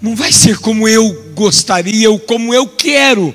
Não 0.00 0.14
vai 0.14 0.30
ser 0.30 0.58
como 0.58 0.86
eu 0.86 1.32
gostaria 1.34 2.08
ou 2.08 2.20
como 2.20 2.54
eu 2.54 2.68
quero. 2.68 3.34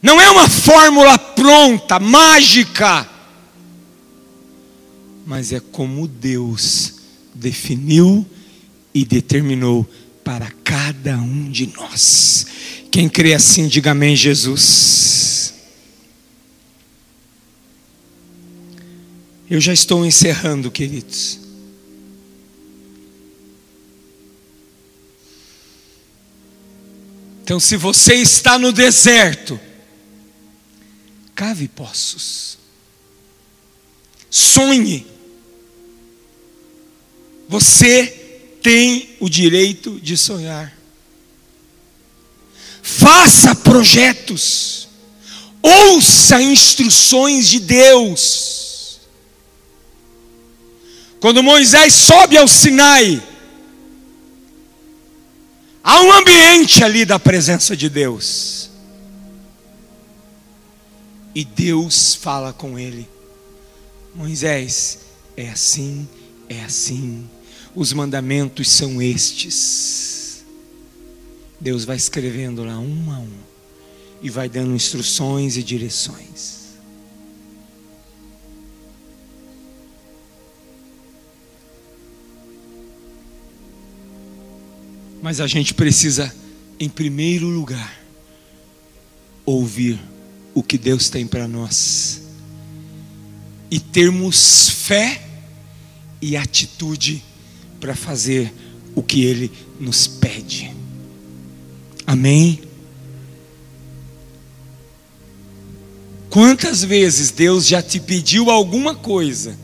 Não 0.00 0.20
é 0.20 0.30
uma 0.30 0.48
fórmula 0.48 1.18
pronta, 1.18 1.98
mágica. 1.98 3.15
Mas 5.26 5.52
é 5.52 5.58
como 5.58 6.06
Deus 6.06 6.94
definiu 7.34 8.24
e 8.94 9.04
determinou 9.04 9.84
para 10.24 10.50
cada 10.64 11.18
um 11.18 11.50
de 11.50 11.66
nós. 11.66 12.46
Quem 12.90 13.08
crê 13.08 13.34
assim, 13.34 13.68
diga 13.68 13.90
amém, 13.90 14.16
Jesus. 14.16 15.52
Eu 19.50 19.60
já 19.60 19.72
estou 19.72 20.06
encerrando, 20.06 20.70
queridos. 20.70 21.40
Então, 27.42 27.60
se 27.60 27.76
você 27.76 28.14
está 28.14 28.58
no 28.58 28.72
deserto, 28.72 29.60
cave 31.32 31.68
poços, 31.68 32.58
sonhe. 34.28 35.15
Você 37.48 38.06
tem 38.62 39.16
o 39.20 39.28
direito 39.28 40.00
de 40.00 40.16
sonhar. 40.16 40.76
Faça 42.82 43.54
projetos, 43.54 44.88
ouça 45.62 46.40
instruções 46.42 47.48
de 47.48 47.60
Deus. 47.60 49.00
Quando 51.20 51.42
Moisés 51.42 51.94
sobe 51.94 52.36
ao 52.36 52.46
Sinai, 52.46 53.22
há 55.82 56.00
um 56.02 56.12
ambiente 56.12 56.84
ali 56.84 57.04
da 57.04 57.18
presença 57.18 57.76
de 57.76 57.88
Deus. 57.88 58.70
E 61.34 61.44
Deus 61.44 62.14
fala 62.14 62.52
com 62.52 62.78
ele: 62.78 63.08
Moisés, 64.14 64.98
é 65.36 65.48
assim, 65.48 66.08
é 66.48 66.62
assim, 66.62 67.28
os 67.76 67.92
mandamentos 67.92 68.70
são 68.70 69.02
estes. 69.02 70.42
Deus 71.60 71.84
vai 71.84 71.96
escrevendo 71.96 72.64
lá 72.64 72.78
um 72.78 73.12
a 73.12 73.18
um 73.18 73.38
e 74.22 74.30
vai 74.30 74.48
dando 74.48 74.74
instruções 74.74 75.58
e 75.58 75.62
direções. 75.62 76.56
Mas 85.22 85.40
a 85.40 85.46
gente 85.46 85.74
precisa, 85.74 86.34
em 86.80 86.88
primeiro 86.88 87.46
lugar, 87.46 88.00
ouvir 89.44 90.00
o 90.54 90.62
que 90.62 90.78
Deus 90.78 91.10
tem 91.10 91.26
para 91.26 91.46
nós 91.46 92.22
e 93.70 93.78
termos 93.78 94.70
fé 94.70 95.22
e 96.22 96.36
atitude 96.36 97.22
para 97.86 97.94
fazer 97.94 98.52
o 98.96 99.02
que 99.02 99.24
Ele 99.24 99.48
nos 99.78 100.08
pede. 100.08 100.74
Amém? 102.04 102.60
Quantas 106.28 106.82
vezes 106.82 107.30
Deus 107.30 107.64
já 107.64 107.80
te 107.80 108.00
pediu 108.00 108.50
alguma 108.50 108.96
coisa 108.96 109.56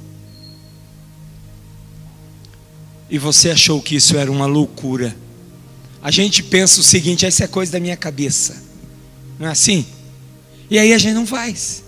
e 3.11 3.19
você 3.19 3.51
achou 3.51 3.83
que 3.83 3.97
isso 3.97 4.17
era 4.17 4.31
uma 4.31 4.47
loucura? 4.47 5.17
a 6.01 6.11
gente 6.13 6.45
pensa 6.45 6.79
o 6.79 6.85
seguinte: 6.85 7.27
essa 7.27 7.43
é 7.43 7.49
coisa 7.49 7.73
da 7.73 7.81
minha 7.81 7.97
cabeça. 7.97 8.63
Não 9.37 9.49
é 9.49 9.51
assim? 9.51 9.85
E 10.71 10.79
aí 10.79 10.95
a 10.95 10.99
gente 10.99 11.15
não 11.15 11.27
faz. 11.27 11.83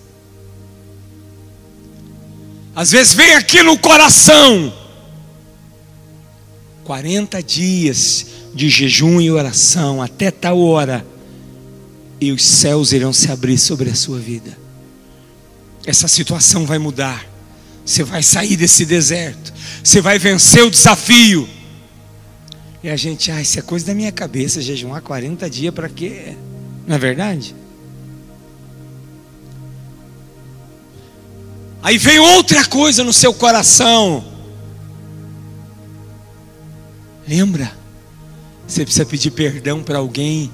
Às 2.75 2.91
vezes 2.91 3.15
vem 3.15 3.35
aqui 3.35 3.63
no 3.63 3.79
coração. 3.79 4.84
40 6.85 7.43
dias 7.43 8.27
de 8.55 8.69
jejum 8.69 9.21
e 9.21 9.31
oração 9.31 10.01
até 10.01 10.31
tal 10.31 10.61
hora, 10.61 11.05
e 12.21 12.31
os 12.31 12.45
céus 12.45 12.93
irão 12.93 13.13
se 13.13 13.31
abrir 13.31 13.59
sobre 13.59 13.91
a 13.91 13.95
sua 13.95 14.19
vida. 14.19 14.57
Essa 15.85 16.09
situação 16.09 16.65
vai 16.65 16.79
mudar. 16.79 17.27
Você 17.85 18.03
vai 18.03 18.23
sair 18.23 18.57
desse 18.57 18.87
deserto. 18.87 19.53
Você 19.83 20.01
vai 20.01 20.19
vencer 20.19 20.63
o 20.63 20.71
desafio. 20.71 21.47
E 22.83 22.89
a 22.89 22.97
gente, 22.97 23.31
ah, 23.31 23.41
isso 23.41 23.59
é 23.59 23.63
coisa 23.63 23.87
da 23.87 23.95
minha 23.95 24.13
cabeça, 24.13 24.63
jejuar 24.63 25.03
40 25.03 25.51
dias 25.51 25.75
para 25.75 25.89
quê? 25.89 26.37
Não 26.87 26.97
é 26.97 26.99
verdade? 26.99 27.55
Aí 31.83 31.99
vem 31.99 32.19
outra 32.19 32.65
coisa 32.65 33.05
no 33.05 33.13
seu 33.13 33.35
coração. 33.35 34.34
Lembra? 37.27 37.73
Você 38.67 38.85
precisa 38.85 39.05
pedir 39.05 39.31
perdão 39.31 39.83
para 39.83 39.99
alguém. 39.99 40.51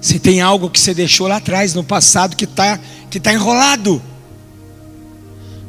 Você 0.00 0.18
tem 0.18 0.40
algo 0.40 0.70
que 0.70 0.78
você 0.78 0.94
deixou 0.94 1.26
lá 1.26 1.36
atrás, 1.36 1.74
no 1.74 1.82
passado, 1.82 2.36
que 2.36 2.44
está 2.44 2.78
que 3.10 3.18
tá 3.18 3.32
enrolado. 3.32 4.02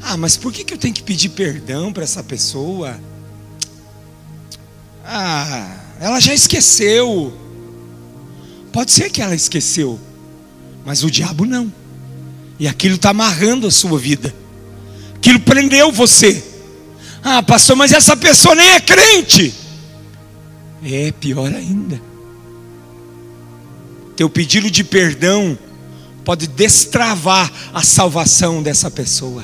Ah, 0.01 0.18
mas 0.18 0.38
por 0.38 0.51
que, 0.53 0.64
que 0.64 0.74
eu 0.74 0.78
tenho 0.78 0.93
que 0.93 1.03
pedir 1.03 1.30
perdão 1.30 1.91
para 1.91 2.03
essa 2.03 2.24
pessoa? 2.24 2.99
Ah, 5.05 5.78
ela 5.99 6.20
já 6.20 6.34
esqueceu. 6.34 7.34
Pode 8.72 8.91
ser 8.91 9.10
que 9.10 9.22
ela 9.22 9.36
esqueceu, 9.36 9.99
mas 10.86 11.03
o 11.03 11.10
diabo 11.10 11.45
não. 11.45 11.72
E 12.60 12.68
aquilo 12.68 12.95
está 12.95 13.10
amarrando 13.10 13.68
a 13.68 13.72
sua 13.72 13.97
vida. 13.97 14.34
Aquilo 15.16 15.39
prendeu 15.39 15.91
você. 15.91 16.43
Ah, 17.24 17.43
pastor, 17.43 17.76
mas 17.76 17.91
essa 17.91 18.15
pessoa 18.15 18.55
nem 18.55 18.70
é 18.72 18.80
crente. 18.80 19.53
É 20.84 21.11
pior 21.11 21.53
ainda. 21.53 22.01
Teu 24.15 24.30
pedido 24.30 24.70
de 24.70 24.84
perdão 24.84 25.57
pode 26.24 26.47
destravar 26.47 27.51
a 27.74 27.82
salvação 27.82 28.61
dessa 28.61 28.89
pessoa 28.91 29.43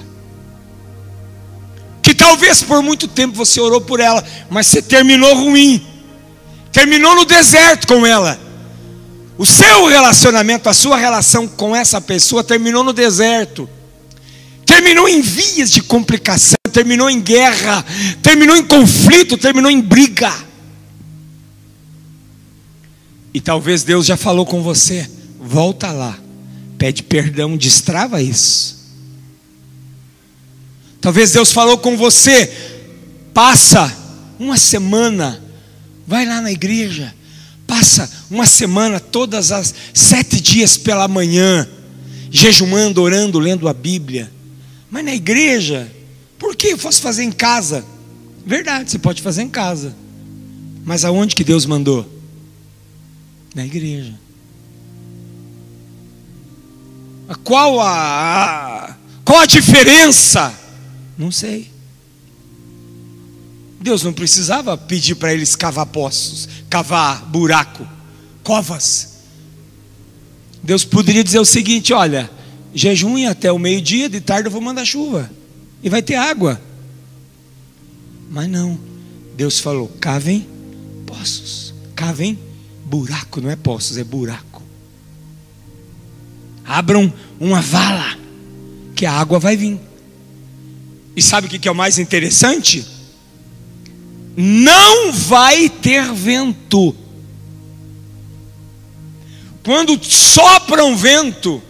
que 2.06 2.14
talvez 2.14 2.62
por 2.62 2.84
muito 2.84 3.08
tempo 3.08 3.36
você 3.36 3.60
orou 3.60 3.82
por 3.82 4.00
ela, 4.00 4.24
mas 4.48 4.68
você 4.68 4.80
terminou 4.80 5.34
ruim, 5.34 5.84
terminou 6.72 7.16
no 7.16 7.26
deserto 7.26 7.88
com 7.88 8.06
ela. 8.06 8.40
O 9.40 9.44
seu 9.44 9.88
relacionamento, 9.88 10.70
a 10.70 10.74
sua 10.76 10.98
relação 10.98 11.48
com 11.48 11.76
essa 11.76 12.00
pessoa 12.00 12.44
terminou 12.44 12.84
no 12.84 12.94
deserto, 12.94 13.68
terminou 14.68 15.10
em 15.10 15.20
vias 15.20 15.72
de 15.72 15.82
complicação, 15.82 16.60
terminou 16.76 17.10
em 17.10 17.22
guerra, 17.22 17.86
terminou 18.22 18.54
em 18.54 18.66
conflito, 18.66 19.38
terminou 19.38 19.72
em 19.72 19.80
briga. 19.80 20.30
E 23.34 23.40
talvez 23.40 23.84
Deus 23.84 24.06
já 24.06 24.18
falou 24.18 24.46
com 24.46 24.62
você, 24.62 25.10
volta 25.40 25.94
lá, 25.94 26.20
pede 26.78 27.02
perdão, 27.02 27.56
destrava 27.56 28.22
isso. 28.22 28.76
Talvez 31.00 31.32
Deus 31.32 31.54
falou 31.54 31.78
com 31.78 31.96
você, 31.96 32.52
passa 33.34 33.96
uma 34.38 34.58
semana, 34.58 35.42
vai 36.06 36.26
lá 36.26 36.42
na 36.42 36.52
igreja, 36.52 37.16
passa 37.66 38.12
uma 38.30 38.46
semana, 38.46 39.00
todas 39.00 39.54
as 39.54 39.74
sete 39.94 40.42
dias 40.42 40.76
pela 40.76 41.08
manhã, 41.08 41.66
jejuando, 42.30 43.02
orando, 43.02 43.40
lendo 43.40 43.70
a 43.70 43.74
Bíblia. 43.74 44.30
Mas 44.92 45.06
na 45.06 45.16
igreja, 45.16 45.90
por 46.56 46.58
que 46.58 46.68
eu 46.70 46.78
posso 46.78 47.02
fazer 47.02 47.24
em 47.24 47.34
casa? 47.34 47.86
Verdade, 48.46 48.90
você 48.90 48.98
pode 48.98 49.22
fazer 49.22 49.42
em 49.42 49.50
casa. 49.50 49.94
Mas 50.86 51.04
aonde 51.04 51.36
que 51.36 51.44
Deus 51.44 51.66
mandou? 51.66 52.10
Na 53.54 53.66
igreja. 53.66 54.14
Qual 57.44 57.82
a, 57.82 58.86
a 58.86 58.96
qual 59.26 59.40
a 59.40 59.46
diferença? 59.46 60.54
Não 61.18 61.30
sei. 61.30 61.70
Deus 63.82 64.04
não 64.04 64.14
precisava 64.14 64.78
pedir 64.78 65.16
para 65.16 65.34
eles 65.34 65.56
cavar 65.56 65.88
poços, 65.88 66.48
cavar 66.70 67.26
buraco, 67.26 67.86
covas. 68.44 69.16
Deus 70.64 70.86
poderia 70.86 71.24
dizer 71.24 71.40
o 71.40 71.46
seguinte: 71.46 71.92
olha, 71.92 72.30
jejum 72.74 73.28
até 73.28 73.52
o 73.52 73.60
meio-dia, 73.60 74.08
de 74.08 74.22
tarde 74.22 74.48
eu 74.48 74.52
vou 74.52 74.62
mandar 74.62 74.86
chuva, 74.86 75.30
e 75.86 75.90
vai 75.90 76.02
ter 76.02 76.16
água. 76.16 76.60
Mas 78.32 78.50
não, 78.50 78.78
Deus 79.38 79.60
falou: 79.60 79.88
cavem 80.02 80.50
poços, 81.06 81.76
cavem 81.96 82.40
buraco, 82.84 83.40
não 83.40 83.52
é 83.52 83.56
poços, 83.56 83.96
é 84.00 84.04
buraco. 84.04 84.64
Abram 86.66 87.14
uma 87.40 87.62
vala, 87.62 88.18
que 88.96 89.06
a 89.06 89.14
água 89.14 89.38
vai 89.38 89.56
vir. 89.56 89.80
E 91.16 91.22
sabe 91.22 91.46
o 91.46 91.50
que 91.50 91.68
é 91.68 91.72
o 91.72 91.76
mais 91.76 92.00
interessante? 92.00 92.84
Não 94.36 95.14
vai 95.14 95.70
ter 95.70 96.12
vento. 96.12 96.96
Quando 99.64 100.04
sopra 100.04 100.84
um 100.84 100.96
vento, 100.96 101.62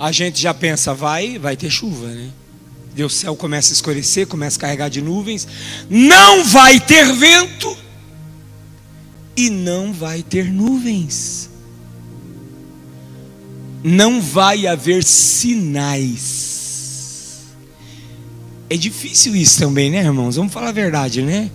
a 0.00 0.10
gente 0.10 0.40
já 0.40 0.52
pensa, 0.52 0.92
vai, 0.92 1.38
vai 1.38 1.56
ter 1.56 1.70
chuva, 1.70 2.08
né? 2.08 2.30
Deus, 2.94 3.14
o 3.14 3.16
céu 3.16 3.36
começa 3.36 3.72
a 3.72 3.74
escurecer, 3.74 4.26
começa 4.26 4.56
a 4.56 4.62
carregar 4.62 4.88
de 4.88 5.00
nuvens. 5.00 5.46
Não 5.88 6.44
vai 6.44 6.80
ter 6.80 7.12
vento 7.12 7.76
e 9.36 9.48
não 9.48 9.92
vai 9.92 10.22
ter 10.22 10.50
nuvens 10.50 11.50
não 13.82 14.20
vai 14.20 14.66
haver 14.66 15.02
sinais. 15.04 16.50
É 18.68 18.76
difícil 18.76 19.34
isso 19.34 19.58
também, 19.58 19.90
né, 19.90 19.98
irmãos? 19.98 20.36
Vamos 20.36 20.52
falar 20.52 20.68
a 20.68 20.72
verdade, 20.72 21.22
né? 21.22 21.50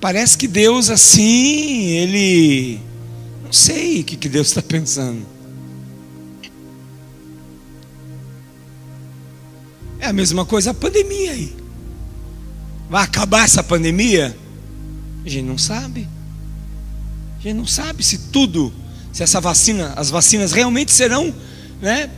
Parece 0.00 0.38
que 0.38 0.46
Deus, 0.46 0.88
assim, 0.88 1.88
Ele. 1.88 2.78
Não 3.44 3.52
sei 3.52 4.00
o 4.00 4.04
que 4.04 4.28
Deus 4.28 4.48
está 4.48 4.62
pensando. 4.62 5.26
A 10.10 10.12
mesma 10.12 10.44
coisa 10.44 10.70
a 10.70 10.74
pandemia 10.74 11.32
aí. 11.32 11.56
Vai 12.88 13.04
acabar 13.04 13.44
essa 13.44 13.62
pandemia? 13.62 14.36
A 15.24 15.28
gente 15.28 15.46
não 15.46 15.58
sabe. 15.58 16.08
A 17.38 17.42
gente 17.42 17.54
não 17.54 17.66
sabe 17.66 18.02
se 18.02 18.18
tudo 18.30 18.72
se 19.12 19.22
essa 19.22 19.40
vacina, 19.40 19.92
as 19.96 20.10
vacinas 20.10 20.52
realmente 20.52 20.92
serão, 20.92 21.34
né? 21.80 22.10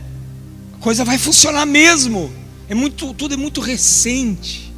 A 0.74 0.76
coisa 0.78 1.04
vai 1.04 1.18
funcionar 1.18 1.66
mesmo. 1.66 2.32
É 2.68 2.74
muito, 2.74 3.12
tudo 3.14 3.34
é 3.34 3.36
muito 3.36 3.60
recente. 3.60 4.72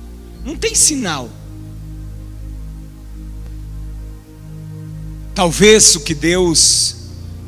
Não 0.44 0.56
tem 0.56 0.74
sinal. 0.74 1.28
Talvez 5.34 5.96
o 5.96 6.00
que 6.00 6.14
Deus 6.14 6.96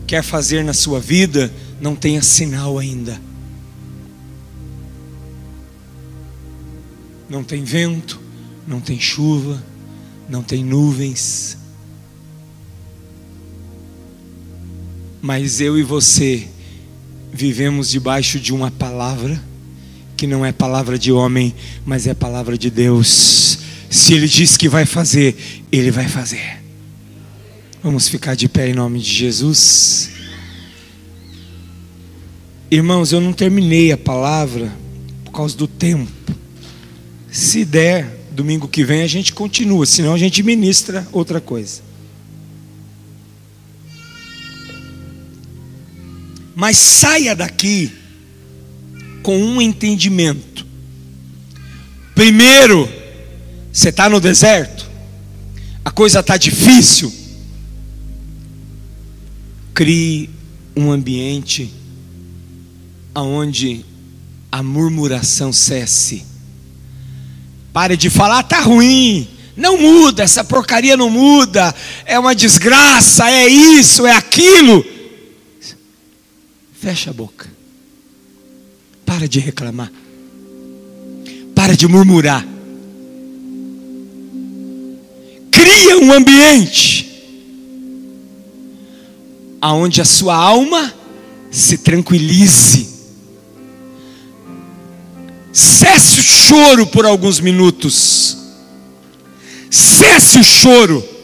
quer 0.06 0.22
fazer 0.22 0.64
na 0.64 0.72
sua 0.72 0.98
vida 0.98 1.52
não 1.80 1.94
tenha 1.94 2.22
sinal 2.22 2.78
ainda. 2.78 3.20
Não 7.28 7.42
tem 7.42 7.64
vento, 7.64 8.20
não 8.66 8.80
tem 8.80 9.00
chuva, 9.00 9.62
não 10.28 10.42
tem 10.42 10.64
nuvens, 10.64 11.56
Mas 15.26 15.60
eu 15.60 15.76
e 15.76 15.82
você 15.82 16.46
vivemos 17.32 17.90
debaixo 17.90 18.38
de 18.38 18.52
uma 18.52 18.70
palavra 18.70 19.42
que 20.16 20.24
não 20.24 20.46
é 20.46 20.52
palavra 20.52 20.96
de 20.96 21.10
homem, 21.10 21.52
mas 21.84 22.06
é 22.06 22.14
palavra 22.14 22.56
de 22.56 22.70
Deus. 22.70 23.58
Se 23.90 24.14
Ele 24.14 24.28
diz 24.28 24.56
que 24.56 24.68
vai 24.68 24.86
fazer, 24.86 25.36
Ele 25.72 25.90
vai 25.90 26.06
fazer. 26.06 26.62
Vamos 27.82 28.06
ficar 28.06 28.36
de 28.36 28.48
pé 28.48 28.68
em 28.68 28.74
nome 28.74 29.00
de 29.00 29.12
Jesus. 29.12 30.10
Irmãos, 32.70 33.10
eu 33.10 33.20
não 33.20 33.32
terminei 33.32 33.90
a 33.90 33.98
palavra 33.98 34.72
por 35.24 35.32
causa 35.32 35.56
do 35.56 35.66
tempo. 35.66 36.12
Se 37.36 37.66
der, 37.66 38.30
domingo 38.32 38.66
que 38.66 38.82
vem 38.82 39.02
a 39.02 39.06
gente 39.06 39.34
continua, 39.34 39.84
senão 39.84 40.14
a 40.14 40.18
gente 40.18 40.42
ministra 40.42 41.06
outra 41.12 41.38
coisa. 41.38 41.82
Mas 46.54 46.78
saia 46.78 47.36
daqui 47.36 47.92
com 49.22 49.38
um 49.38 49.60
entendimento. 49.60 50.64
Primeiro, 52.14 52.88
você 53.70 53.90
está 53.90 54.08
no 54.08 54.18
deserto, 54.18 54.90
a 55.84 55.90
coisa 55.90 56.20
está 56.20 56.38
difícil. 56.38 57.12
Crie 59.74 60.30
um 60.74 60.90
ambiente 60.90 61.70
onde 63.14 63.84
a 64.50 64.62
murmuração 64.62 65.52
cesse. 65.52 66.35
Pare 67.76 67.94
de 67.94 68.08
falar, 68.08 68.40
está 68.40 68.60
ruim, 68.60 69.28
não 69.54 69.76
muda, 69.76 70.22
essa 70.22 70.42
porcaria 70.42 70.96
não 70.96 71.10
muda, 71.10 71.74
é 72.06 72.18
uma 72.18 72.34
desgraça, 72.34 73.30
é 73.30 73.46
isso, 73.46 74.06
é 74.06 74.12
aquilo. 74.12 74.82
Fecha 76.72 77.10
a 77.10 77.12
boca. 77.12 77.46
Para 79.04 79.28
de 79.28 79.40
reclamar. 79.40 79.92
Para 81.54 81.76
de 81.76 81.86
murmurar. 81.86 82.46
Cria 85.50 85.98
um 85.98 86.14
ambiente 86.14 87.04
aonde 89.60 90.00
a 90.00 90.06
sua 90.06 90.34
alma 90.34 90.94
se 91.50 91.76
tranquilize. 91.76 92.95
Cesse 95.56 96.20
o 96.20 96.22
choro 96.22 96.86
por 96.86 97.06
alguns 97.06 97.40
minutos. 97.40 98.36
Cesse 99.70 100.38
o 100.38 100.44
choro. 100.44 101.16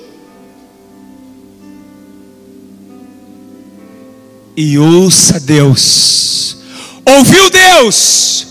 e 4.56 4.78
ouça 4.78 5.40
Deus. 5.40 6.56
Ouviu 7.04 7.50
Deus? 7.50 8.46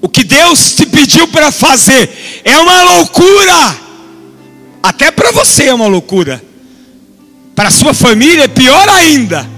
O 0.00 0.08
que 0.08 0.24
Deus 0.24 0.72
te 0.72 0.86
pediu 0.86 1.28
para 1.28 1.52
fazer 1.52 2.40
é 2.44 2.56
uma 2.58 2.82
loucura. 2.94 3.76
Até 4.82 5.10
para 5.10 5.30
você 5.30 5.64
é 5.64 5.74
uma 5.74 5.86
loucura. 5.86 6.42
Para 7.54 7.70
sua 7.70 7.92
família 7.92 8.44
é 8.44 8.48
pior 8.48 8.88
ainda. 8.88 9.48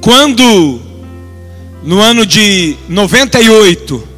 Quando 0.00 0.80
no 1.84 2.00
ano 2.00 2.24
de 2.24 2.76
98, 2.88 4.08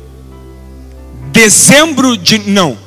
dezembro 1.33 2.17
de 2.17 2.39
não, 2.49 2.79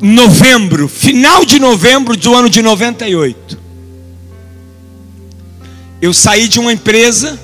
novembro, 0.00 0.88
final 0.88 1.44
de 1.44 1.58
novembro 1.58 2.16
do 2.16 2.34
ano 2.34 2.48
de 2.48 2.62
98. 2.62 3.58
Eu 6.00 6.14
saí 6.14 6.46
de 6.46 6.60
uma 6.60 6.72
empresa 6.72 7.38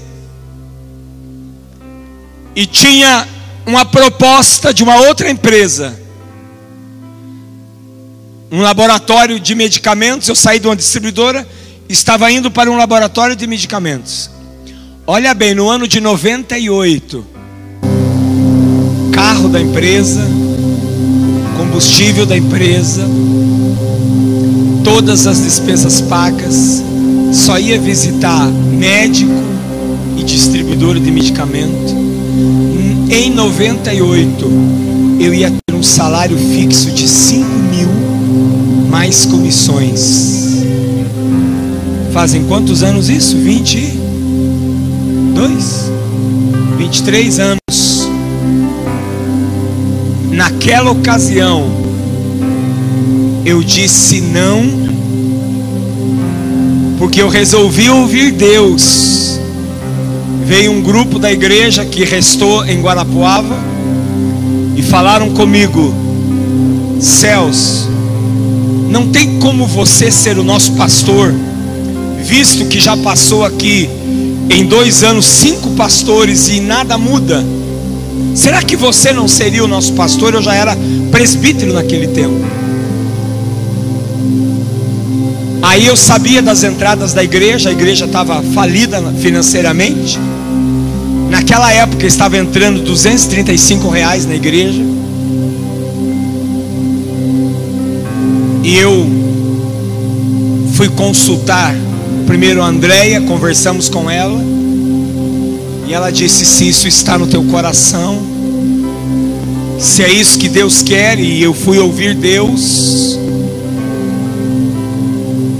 e 2.54 2.66
tinha 2.66 3.26
uma 3.66 3.84
proposta 3.84 4.72
de 4.72 4.82
uma 4.84 4.96
outra 4.96 5.28
empresa, 5.28 6.00
um 8.50 8.60
laboratório 8.62 9.38
de 9.38 9.54
medicamentos. 9.54 10.28
Eu 10.28 10.34
saí 10.34 10.58
de 10.58 10.66
uma 10.66 10.74
distribuidora 10.74 11.46
estava 11.88 12.30
indo 12.30 12.50
para 12.50 12.70
um 12.70 12.76
laboratório 12.76 13.34
de 13.34 13.46
medicamentos. 13.46 14.37
Olha 15.10 15.32
bem, 15.32 15.54
no 15.54 15.70
ano 15.70 15.88
de 15.88 16.02
98, 16.02 17.24
carro 19.10 19.48
da 19.48 19.58
empresa, 19.58 20.20
combustível 21.56 22.26
da 22.26 22.36
empresa, 22.36 23.08
todas 24.84 25.26
as 25.26 25.42
despesas 25.42 26.02
pagas, 26.02 26.84
só 27.32 27.58
ia 27.58 27.80
visitar 27.80 28.50
médico 28.50 29.32
e 30.18 30.22
distribuidor 30.22 31.00
de 31.00 31.10
medicamento. 31.10 31.96
Em 33.10 33.30
98, 33.30 34.52
eu 35.20 35.32
ia 35.32 35.50
ter 35.50 35.74
um 35.74 35.82
salário 35.82 36.36
fixo 36.36 36.90
de 36.90 37.08
5 37.08 37.48
mil 37.48 37.88
mais 38.90 39.24
comissões. 39.24 40.66
Fazem 42.12 42.44
quantos 42.44 42.82
anos 42.82 43.08
isso? 43.08 43.38
22? 45.38 45.92
23 46.78 47.38
anos. 47.38 48.08
Naquela 50.32 50.90
ocasião, 50.90 51.70
eu 53.44 53.62
disse 53.62 54.20
não, 54.20 54.64
porque 56.98 57.22
eu 57.22 57.28
resolvi 57.28 57.88
ouvir 57.88 58.32
Deus. 58.32 59.38
Veio 60.44 60.72
um 60.72 60.82
grupo 60.82 61.20
da 61.20 61.30
igreja 61.30 61.84
que 61.84 62.04
restou 62.04 62.66
em 62.66 62.80
Guarapuava 62.80 63.56
e 64.76 64.82
falaram 64.82 65.30
comigo: 65.30 65.94
Céus, 67.00 67.88
não 68.90 69.08
tem 69.08 69.38
como 69.38 69.68
você 69.68 70.10
ser 70.10 70.36
o 70.36 70.42
nosso 70.42 70.72
pastor, 70.72 71.32
visto 72.24 72.66
que 72.66 72.80
já 72.80 72.96
passou 72.96 73.44
aqui 73.44 73.88
em 74.50 74.64
dois 74.64 75.02
anos 75.02 75.26
cinco 75.26 75.70
pastores 75.70 76.48
e 76.48 76.60
nada 76.60 76.96
muda. 76.96 77.44
Será 78.34 78.62
que 78.62 78.76
você 78.76 79.12
não 79.12 79.28
seria 79.28 79.64
o 79.64 79.68
nosso 79.68 79.92
pastor? 79.94 80.34
Eu 80.34 80.42
já 80.42 80.54
era 80.54 80.76
presbítero 81.10 81.72
naquele 81.72 82.08
tempo. 82.08 82.36
Aí 85.60 85.86
eu 85.86 85.96
sabia 85.96 86.40
das 86.40 86.62
entradas 86.62 87.12
da 87.12 87.22
igreja, 87.22 87.68
a 87.68 87.72
igreja 87.72 88.04
estava 88.04 88.42
falida 88.54 89.02
financeiramente. 89.20 90.18
Naquela 91.30 91.72
época 91.72 92.06
estava 92.06 92.38
entrando 92.38 92.82
235 92.82 93.88
reais 93.88 94.24
na 94.24 94.34
igreja. 94.34 94.82
E 98.62 98.76
eu 98.76 99.06
fui 100.74 100.88
consultar 100.88 101.74
primeiro 102.28 102.62
a 102.62 102.66
Andréia, 102.66 103.22
conversamos 103.22 103.88
com 103.88 104.08
ela. 104.08 104.38
E 105.88 105.94
ela 105.94 106.10
disse: 106.10 106.44
Se 106.44 106.68
isso 106.68 106.86
está 106.86 107.16
no 107.16 107.26
teu 107.26 107.42
coração, 107.44 108.22
se 109.78 110.02
é 110.02 110.12
isso 110.12 110.38
que 110.38 110.48
Deus 110.48 110.82
quer, 110.82 111.18
e 111.18 111.42
eu 111.42 111.54
fui 111.54 111.78
ouvir 111.78 112.14
Deus. 112.14 113.18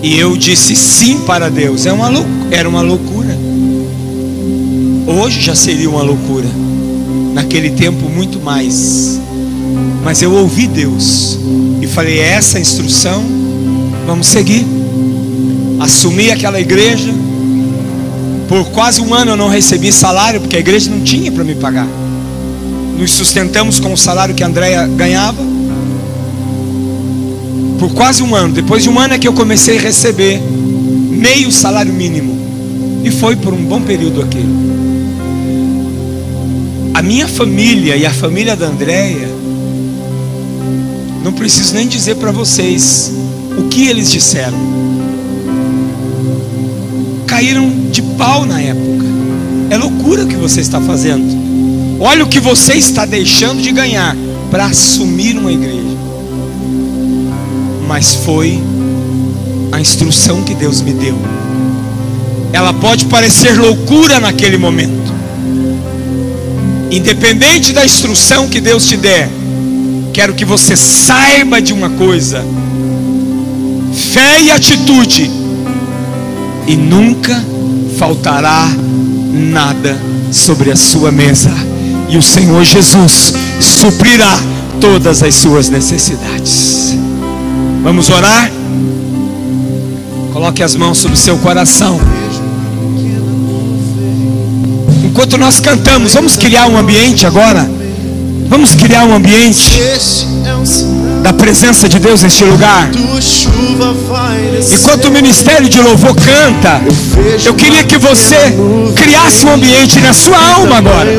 E 0.03 0.17
eu 0.19 0.37
disse 0.37 0.77
sim 0.77 1.21
para 1.21 1.49
Deus. 1.49 1.87
É 1.87 1.93
uma 1.93 2.11
era 2.51 2.69
uma 2.69 2.83
loucura. 2.83 3.37
Hoje 5.07 5.41
já 5.41 5.55
seria 5.55 5.89
uma 5.89 6.03
loucura. 6.03 6.49
Naquele 7.33 7.71
tempo, 7.71 8.11
muito 8.11 8.41
mais. 8.41 9.19
Mas 10.05 10.21
eu 10.21 10.33
ouvi 10.33 10.67
Deus 10.67 11.39
e 11.81 11.87
falei: 11.87 12.19
é 12.19 12.29
essa 12.35 12.61
instrução, 12.61 13.25
vamos 14.07 14.27
seguir. 14.27 14.78
Assumi 15.81 16.31
aquela 16.31 16.61
igreja. 16.61 17.13
Por 18.49 18.65
quase 18.71 19.01
um 19.01 19.13
ano 19.13 19.33
eu 19.33 19.37
não 19.37 19.49
recebi 19.49 19.93
salário, 19.93 20.41
porque 20.41 20.57
a 20.57 20.61
igreja 20.61 20.91
não 20.91 21.01
tinha 21.01 21.31
para 21.31 21.45
me 21.45 21.55
pagar. 21.55 21.87
Nos 22.99 23.13
sustentamos 23.13 23.79
com 23.79 23.93
o 23.93 23.97
salário 23.97 24.35
que 24.35 24.43
a 24.43 24.47
Andréia 24.47 24.87
ganhava. 24.87 25.43
Por 27.79 27.93
quase 27.93 28.23
um 28.23 28.35
ano. 28.35 28.55
Depois 28.55 28.83
de 28.83 28.89
um 28.89 28.99
ano 28.99 29.15
é 29.15 29.19
que 29.19 29.29
eu 29.29 29.33
comecei 29.33 29.79
a 29.79 29.81
receber 29.81 30.41
meio 30.41 31.53
salário 31.53 31.93
mínimo. 31.93 32.37
E 33.05 33.11
foi 33.11 33.37
por 33.37 33.53
um 33.53 33.65
bom 33.65 33.81
período 33.81 34.23
aquele. 34.23 34.49
A 36.95 37.03
minha 37.03 37.29
família 37.29 37.97
e 37.97 38.05
a 38.05 38.11
família 38.11 38.57
da 38.57 38.67
Andréia 38.67 39.29
não 41.23 41.33
preciso 41.33 41.75
nem 41.75 41.87
dizer 41.87 42.17
para 42.17 42.33
vocês 42.33 43.13
o 43.59 43.65
que 43.69 43.87
eles 43.87 44.11
disseram. 44.11 44.78
Caíram 47.39 47.71
de 47.93 48.03
pau 48.03 48.45
na 48.45 48.61
época. 48.61 49.07
É 49.71 49.77
loucura 49.77 50.25
o 50.25 50.27
que 50.27 50.35
você 50.35 50.61
está 50.61 50.81
fazendo. 50.81 51.25
Olha 52.01 52.25
o 52.25 52.29
que 52.29 52.41
você 52.41 52.75
está 52.75 53.07
deixando 53.07 53.63
de 53.63 53.71
ganhar 53.71 54.17
para 54.51 54.67
assumir 54.67 55.39
uma 55.39 55.53
igreja. 55.53 55.97
Mas 57.87 58.17
foi 58.25 58.61
a 59.71 59.81
instrução 59.81 60.43
que 60.43 60.53
Deus 60.53 60.81
me 60.81 60.93
deu. 60.93 61.17
Ela 62.53 62.75
pode 62.75 63.05
parecer 63.05 63.57
loucura 63.57 64.19
naquele 64.19 64.59
momento. 64.59 65.15
Independente 66.91 67.73
da 67.73 67.85
instrução 67.85 68.49
que 68.49 68.61
Deus 68.61 68.85
te 68.85 68.97
der, 68.97 69.31
quero 70.13 70.35
que 70.35 70.45
você 70.45 70.77
saiba 70.77 71.63
de 71.63 71.73
uma 71.73 71.91
coisa: 71.91 72.45
fé 74.13 74.43
e 74.43 74.51
atitude, 74.51 75.38
e 76.69 76.77
nunca 76.77 77.45
faltará 77.99 78.71
nada 79.33 80.01
sobre 80.31 80.71
a 80.71 80.77
sua 80.77 81.11
mesa, 81.11 81.51
e 82.09 82.17
o 82.17 82.23
Senhor 82.23 82.63
Jesus 82.63 83.35
suprirá 83.61 84.39
todas 84.81 85.23
as 85.23 85.35
suas 85.35 85.69
necessidades. 85.69 86.97
Vamos 87.83 88.09
orar? 88.09 88.53
Coloque 90.33 90.63
as 90.63 90.77
mãos 90.77 90.99
sobre 90.99 91.17
o 91.17 91.21
seu 91.21 91.37
coração. 91.39 92.01
Enquanto 95.05 95.37
nós 95.37 95.59
cantamos, 95.59 96.15
vamos 96.15 96.37
criar 96.37 96.69
um 96.69 96.77
ambiente 96.77 97.27
agora 97.27 97.79
Vamos 98.49 98.75
criar 98.75 99.05
um 99.05 99.15
ambiente 99.15 99.79
da 101.29 101.33
presença 101.35 101.87
de 101.87 101.99
Deus 101.99 102.23
neste 102.23 102.43
lugar. 102.43 102.89
Enquanto 104.73 105.05
o 105.09 105.11
ministério 105.11 105.69
de 105.69 105.79
louvor 105.79 106.15
canta, 106.15 106.81
eu 107.45 107.53
queria 107.53 107.85
que 107.85 107.99
você 107.99 108.57
criasse 108.97 109.45
um 109.45 109.53
ambiente 109.53 110.01
na 110.01 110.15
sua 110.15 110.39
alma 110.55 110.79
agora. 110.79 111.11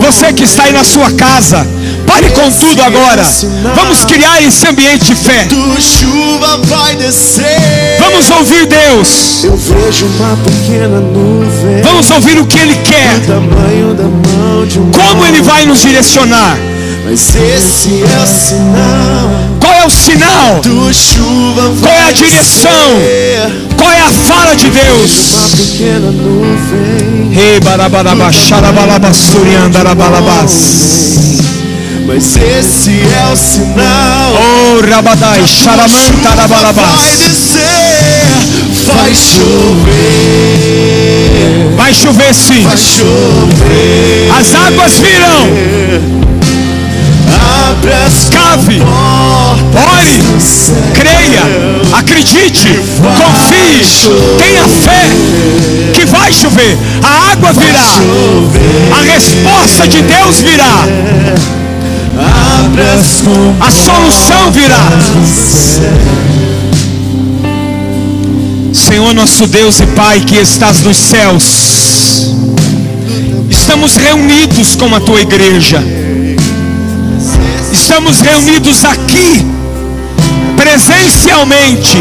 Você 0.00 0.32
que 0.32 0.42
está 0.42 0.64
aí 0.64 0.72
na 0.72 0.82
sua 0.82 1.08
casa, 1.12 1.64
pare 2.04 2.30
com 2.30 2.50
tudo 2.50 2.82
agora. 2.82 3.22
Vamos 3.76 4.04
criar 4.04 4.42
esse 4.42 4.66
ambiente 4.66 5.04
de 5.04 5.14
fé. 5.14 5.46
Vamos 8.00 8.30
ouvir 8.30 8.66
Deus. 8.66 9.46
Vamos 11.84 12.10
ouvir 12.10 12.40
o 12.40 12.46
que 12.46 12.58
Ele 12.58 12.74
quer. 12.74 13.20
Como 14.92 15.26
Ele 15.26 15.42
vai 15.42 15.64
nos 15.64 15.80
direcionar. 15.80 16.58
Mas 17.04 17.34
esse 17.34 18.02
é 18.02 18.22
o 18.22 18.26
sinal. 18.26 19.30
Qual 19.60 19.72
é 19.72 19.86
o 19.86 19.90
sinal? 19.90 20.60
Do 20.60 20.92
chuva 20.92 21.72
Qual 21.80 21.92
é 21.92 22.08
a 22.08 22.12
direção? 22.12 22.70
Qual 23.76 23.90
é 23.90 24.00
a 24.00 24.10
fala 24.10 24.54
de 24.54 24.68
Deus? 24.70 25.32
Uma 25.32 25.48
pequena 25.48 26.10
nuvem. 26.10 27.30
Mas 32.06 32.36
esse 32.36 32.90
é 32.90 33.32
o 33.32 33.36
sinal. 33.36 34.32
Oh 34.34 34.80
rabadai 34.90 35.38
Vai 35.40 35.48
xaramantarabalabas. 35.48 37.00
descer, 37.18 37.60
vai 38.86 39.14
chover, 39.14 40.00
Vai 41.76 41.94
chover 41.94 42.34
sim. 42.34 42.64
vai 42.64 42.76
chover. 42.76 44.30
As 44.38 44.54
águas 44.54 44.98
virão. 44.98 46.29
Cave. 48.30 48.82
Ore. 49.74 50.20
Creia. 50.94 51.42
Acredite. 51.92 52.68
Confie. 53.00 53.84
Tenha 54.38 54.68
fé. 54.68 55.08
Que 55.94 56.04
vai 56.06 56.32
chover. 56.32 56.78
A 57.02 57.32
água 57.32 57.52
virá. 57.52 57.88
A 58.96 59.02
resposta 59.12 59.88
de 59.88 60.02
Deus 60.02 60.40
virá. 60.40 60.84
A 63.60 63.70
solução 63.70 64.50
virá. 64.52 64.88
Senhor 68.72 69.14
nosso 69.14 69.46
Deus 69.46 69.78
e 69.78 69.86
Pai 69.86 70.20
que 70.20 70.36
estás 70.36 70.82
nos 70.82 70.96
céus, 70.96 72.34
estamos 73.48 73.96
reunidos 73.96 74.74
com 74.74 74.92
a 74.94 75.00
tua 75.00 75.20
igreja, 75.20 75.80
estamos 77.72 78.20
reunidos 78.20 78.84
aqui, 78.84 79.46
presencialmente, 80.56 81.96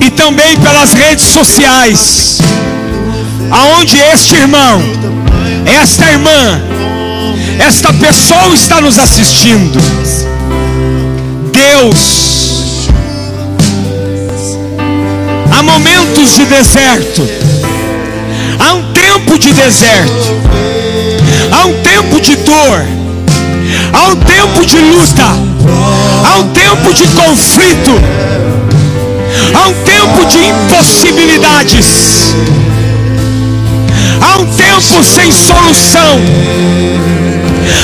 e 0.00 0.10
também 0.10 0.56
pelas 0.56 0.92
redes 0.92 1.26
sociais, 1.26 2.38
aonde 3.50 3.96
este 3.98 4.36
irmão, 4.36 4.82
esta 5.66 6.10
irmã, 6.10 6.62
esta 7.58 7.92
pessoa 7.92 8.54
está 8.54 8.80
nos 8.80 8.98
assistindo. 8.98 9.78
Deus, 11.52 12.88
há 15.52 15.62
momentos 15.62 16.36
de 16.36 16.44
deserto, 16.46 17.28
há 18.58 18.74
um 18.74 18.92
tempo 18.92 19.38
de 19.38 19.52
deserto, 19.52 20.40
há 21.52 21.66
um 21.66 21.74
tempo 21.82 22.20
de 22.20 22.36
dor, 22.36 22.99
há 23.92 24.08
um 24.08 24.16
tempo 24.16 24.64
de 24.66 24.78
luta, 24.78 25.24
há 26.24 26.38
um 26.38 26.48
tempo 26.48 26.92
de 26.92 27.06
conflito, 27.08 27.92
há 29.54 29.68
um 29.68 29.74
tempo 29.84 30.26
de 30.26 30.38
impossibilidades, 30.48 32.34
há 34.20 34.38
um 34.38 34.46
tempo 34.46 35.04
sem 35.04 35.32
solução, 35.32 36.20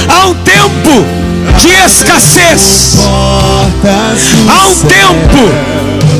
há 0.09 0.27
um 0.27 0.35
tempo 0.35 1.07
de 1.61 1.69
escassez, 1.87 2.99
há 4.49 4.67
um 4.67 4.75
tempo 4.87 5.77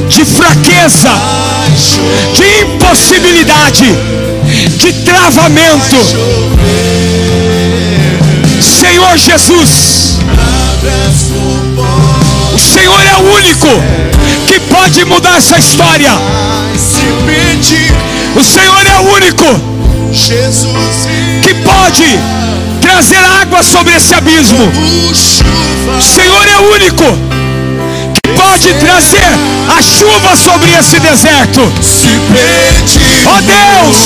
de 0.09 0.25
fraqueza, 0.25 1.11
de 2.35 2.63
impossibilidade, 2.63 3.85
de 4.79 4.93
travamento. 5.05 5.97
Senhor 8.63 9.17
Jesus, 9.17 10.19
o 12.55 12.59
Senhor 12.59 13.07
é 13.07 13.17
o 13.17 13.35
único 13.35 13.69
que 14.47 14.61
pode 14.61 15.05
mudar 15.05 15.37
essa 15.37 15.59
história. 15.59 16.11
O 18.35 18.45
Senhor 18.45 18.87
é 18.87 18.99
o 18.99 19.15
único 19.15 19.45
que 21.43 21.55
pode 21.55 22.19
trazer 22.81 23.25
água 23.43 23.63
sobre 23.63 23.95
esse 23.95 24.15
abismo. 24.15 24.71
O 25.99 26.03
Senhor 26.03 26.49
é 26.49 26.59
o 26.59 26.73
único 26.73 27.05
que 28.27 28.33
pode 28.35 28.75
trazer 28.75 29.31
a 29.69 29.83
chuva 29.83 30.37
sobre 30.37 30.71
esse 30.73 30.99
deserto. 30.99 31.61
Ó 33.27 33.37
oh 33.37 33.43
Deus, 33.43 33.99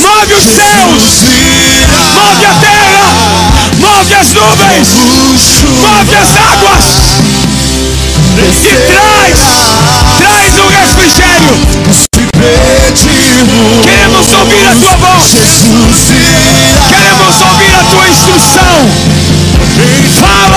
move 0.00 0.34
os 0.34 0.44
céus, 0.44 1.22
move 2.14 2.44
a 2.44 2.54
terra, 2.60 3.06
move 3.78 4.14
as 4.14 4.32
nuvens, 4.32 4.88
move 5.78 6.16
as 6.16 6.30
águas 6.36 6.84
e 8.38 8.74
traz, 8.90 9.38
traz 10.18 10.58
o 10.58 10.68
refrigério. 10.68 11.54
Queremos 13.84 14.32
ouvir 14.32 14.66
a 14.66 14.74
tua 14.74 14.96
voz. 14.96 15.26
Queremos 16.88 17.40
ouvir 17.40 17.74
a 17.74 17.84
tua 17.84 18.08
instrução. 18.08 19.18
Fala 20.20 20.47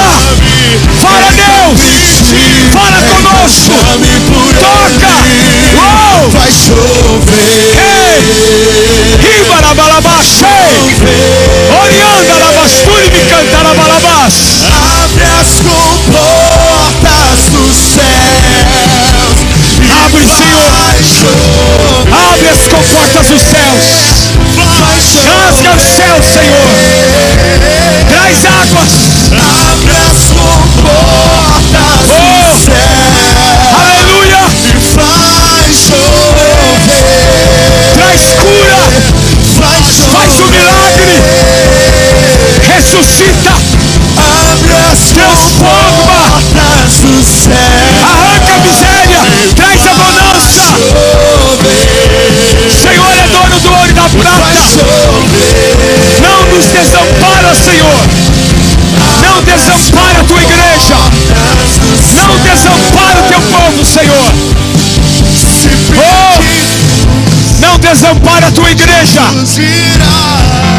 desampara 67.91 68.47
a 68.47 68.51
tua 68.51 68.71
igreja. 68.71 69.21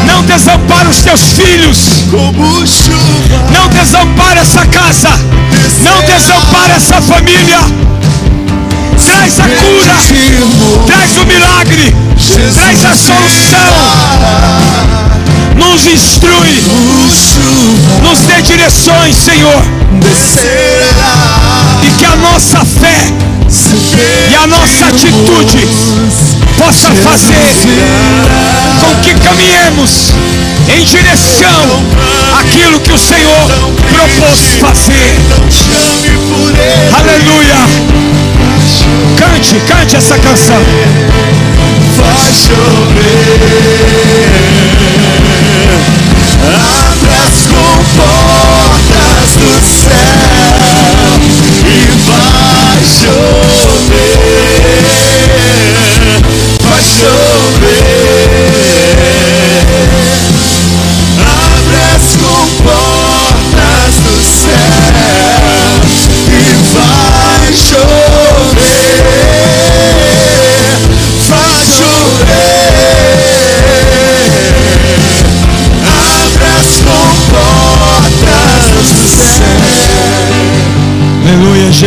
Não 0.07 0.23
desampara 0.23 0.89
os 0.89 1.03
teus 1.03 1.21
filhos. 1.33 2.05
Não 3.51 3.67
desampara 3.69 4.39
essa 4.39 4.65
casa. 4.65 5.09
Não 5.83 6.01
desampara 6.01 6.73
essa 6.73 7.01
família. 7.01 7.59
Traz 9.05 9.39
a 9.39 9.43
cura. 9.43 9.93
Traz 10.87 11.17
o 11.17 11.25
milagre. 11.25 11.95
Traz 12.53 12.83
a 12.85 12.95
solução. 12.95 13.59
Nos 15.55 15.85
instrui. 15.85 16.63
Nos 18.01 18.19
dê 18.21 18.41
direções, 18.41 19.15
Senhor. 19.15 19.63
E 21.83 21.91
que 21.91 22.05
a 22.05 22.15
nossa 22.15 22.65
fé 22.65 23.05
e 24.31 24.35
a 24.35 24.47
nossa 24.47 24.87
atitude 24.87 26.42
possa 26.57 26.89
fazer 26.89 27.53
com 28.79 28.95
que 29.01 29.13
caminhemos 29.15 30.13
em 30.69 30.83
direção 30.83 31.83
àquilo 32.39 32.79
que 32.79 32.91
o 32.91 32.97
Senhor 32.97 33.47
propôs 33.91 34.39
fazer. 34.59 35.15
Aleluia! 36.93 37.57
Cante, 39.17 39.59
cante 39.67 39.95
essa 39.95 40.17
canção. 40.19 40.61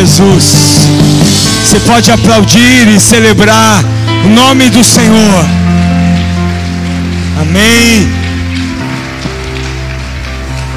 Jesus. 0.07 0.87
Você 1.65 1.81
pode 1.81 2.13
aplaudir 2.13 2.89
e 2.95 3.01
celebrar 3.01 3.85
o 4.25 4.29
nome 4.29 4.71
do 4.71 4.85
Senhor. 4.85 5.45
Amém. 7.41 8.09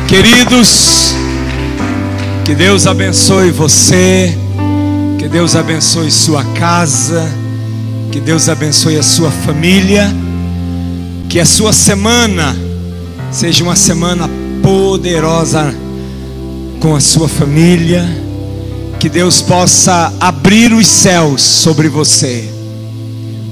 Queridos, 0.08 1.14
que 2.44 2.56
Deus 2.56 2.88
abençoe 2.88 3.52
você, 3.52 4.36
que 5.20 5.28
Deus 5.28 5.56
abençoe 5.56 6.10
sua 6.10 6.44
casa, 6.56 7.32
que 8.12 8.20
Deus 8.20 8.50
abençoe 8.50 8.98
a 8.98 9.04
sua 9.04 9.30
família, 9.30 10.12
que 11.30 11.40
a 11.40 11.46
sua 11.46 11.72
semana 11.72 12.58
seja 13.32 13.64
uma 13.64 13.76
semana 13.76 14.28
poderosa 14.64 15.72
com 16.80 16.96
a 16.96 17.00
sua 17.00 17.30
família, 17.30 18.10
que 19.00 19.08
Deus 19.08 19.42
possa 19.42 20.14
abrir 20.20 20.74
os 20.74 20.86
céus 20.86 21.42
sobre 21.42 21.88
você. 21.88 22.50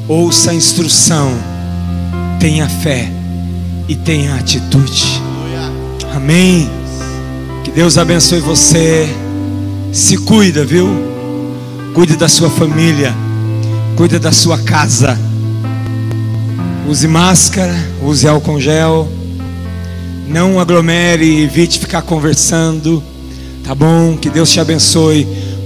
Ouça 0.06 0.52
a 0.52 0.54
instrução, 0.54 1.32
tenha 2.38 2.68
fé 2.68 3.10
e 3.88 3.96
tenha 3.96 4.36
atitude. 4.36 5.22
Amém. 6.14 6.70
Que 7.64 7.72
Deus 7.72 7.98
abençoe 7.98 8.42
você. 8.42 9.08
Se 9.94 10.18
cuida, 10.18 10.66
viu? 10.66 10.90
Cuide 11.94 12.18
da 12.18 12.28
sua 12.28 12.50
família. 12.50 13.16
Cuida 13.96 14.20
da 14.20 14.34
sua 14.34 14.58
casa. 14.58 15.18
Use 16.90 17.08
máscara, 17.08 17.76
use 18.02 18.28
álcool 18.28 18.60
gel. 18.60 19.08
Não 20.28 20.60
aglomere, 20.60 21.42
evite 21.42 21.80
ficar 21.80 22.02
conversando. 22.02 23.02
Tá 23.64 23.76
bom? 23.76 24.16
Que 24.16 24.30
Deus 24.30 24.50
te 24.50 24.60
abençoe. 24.60 25.28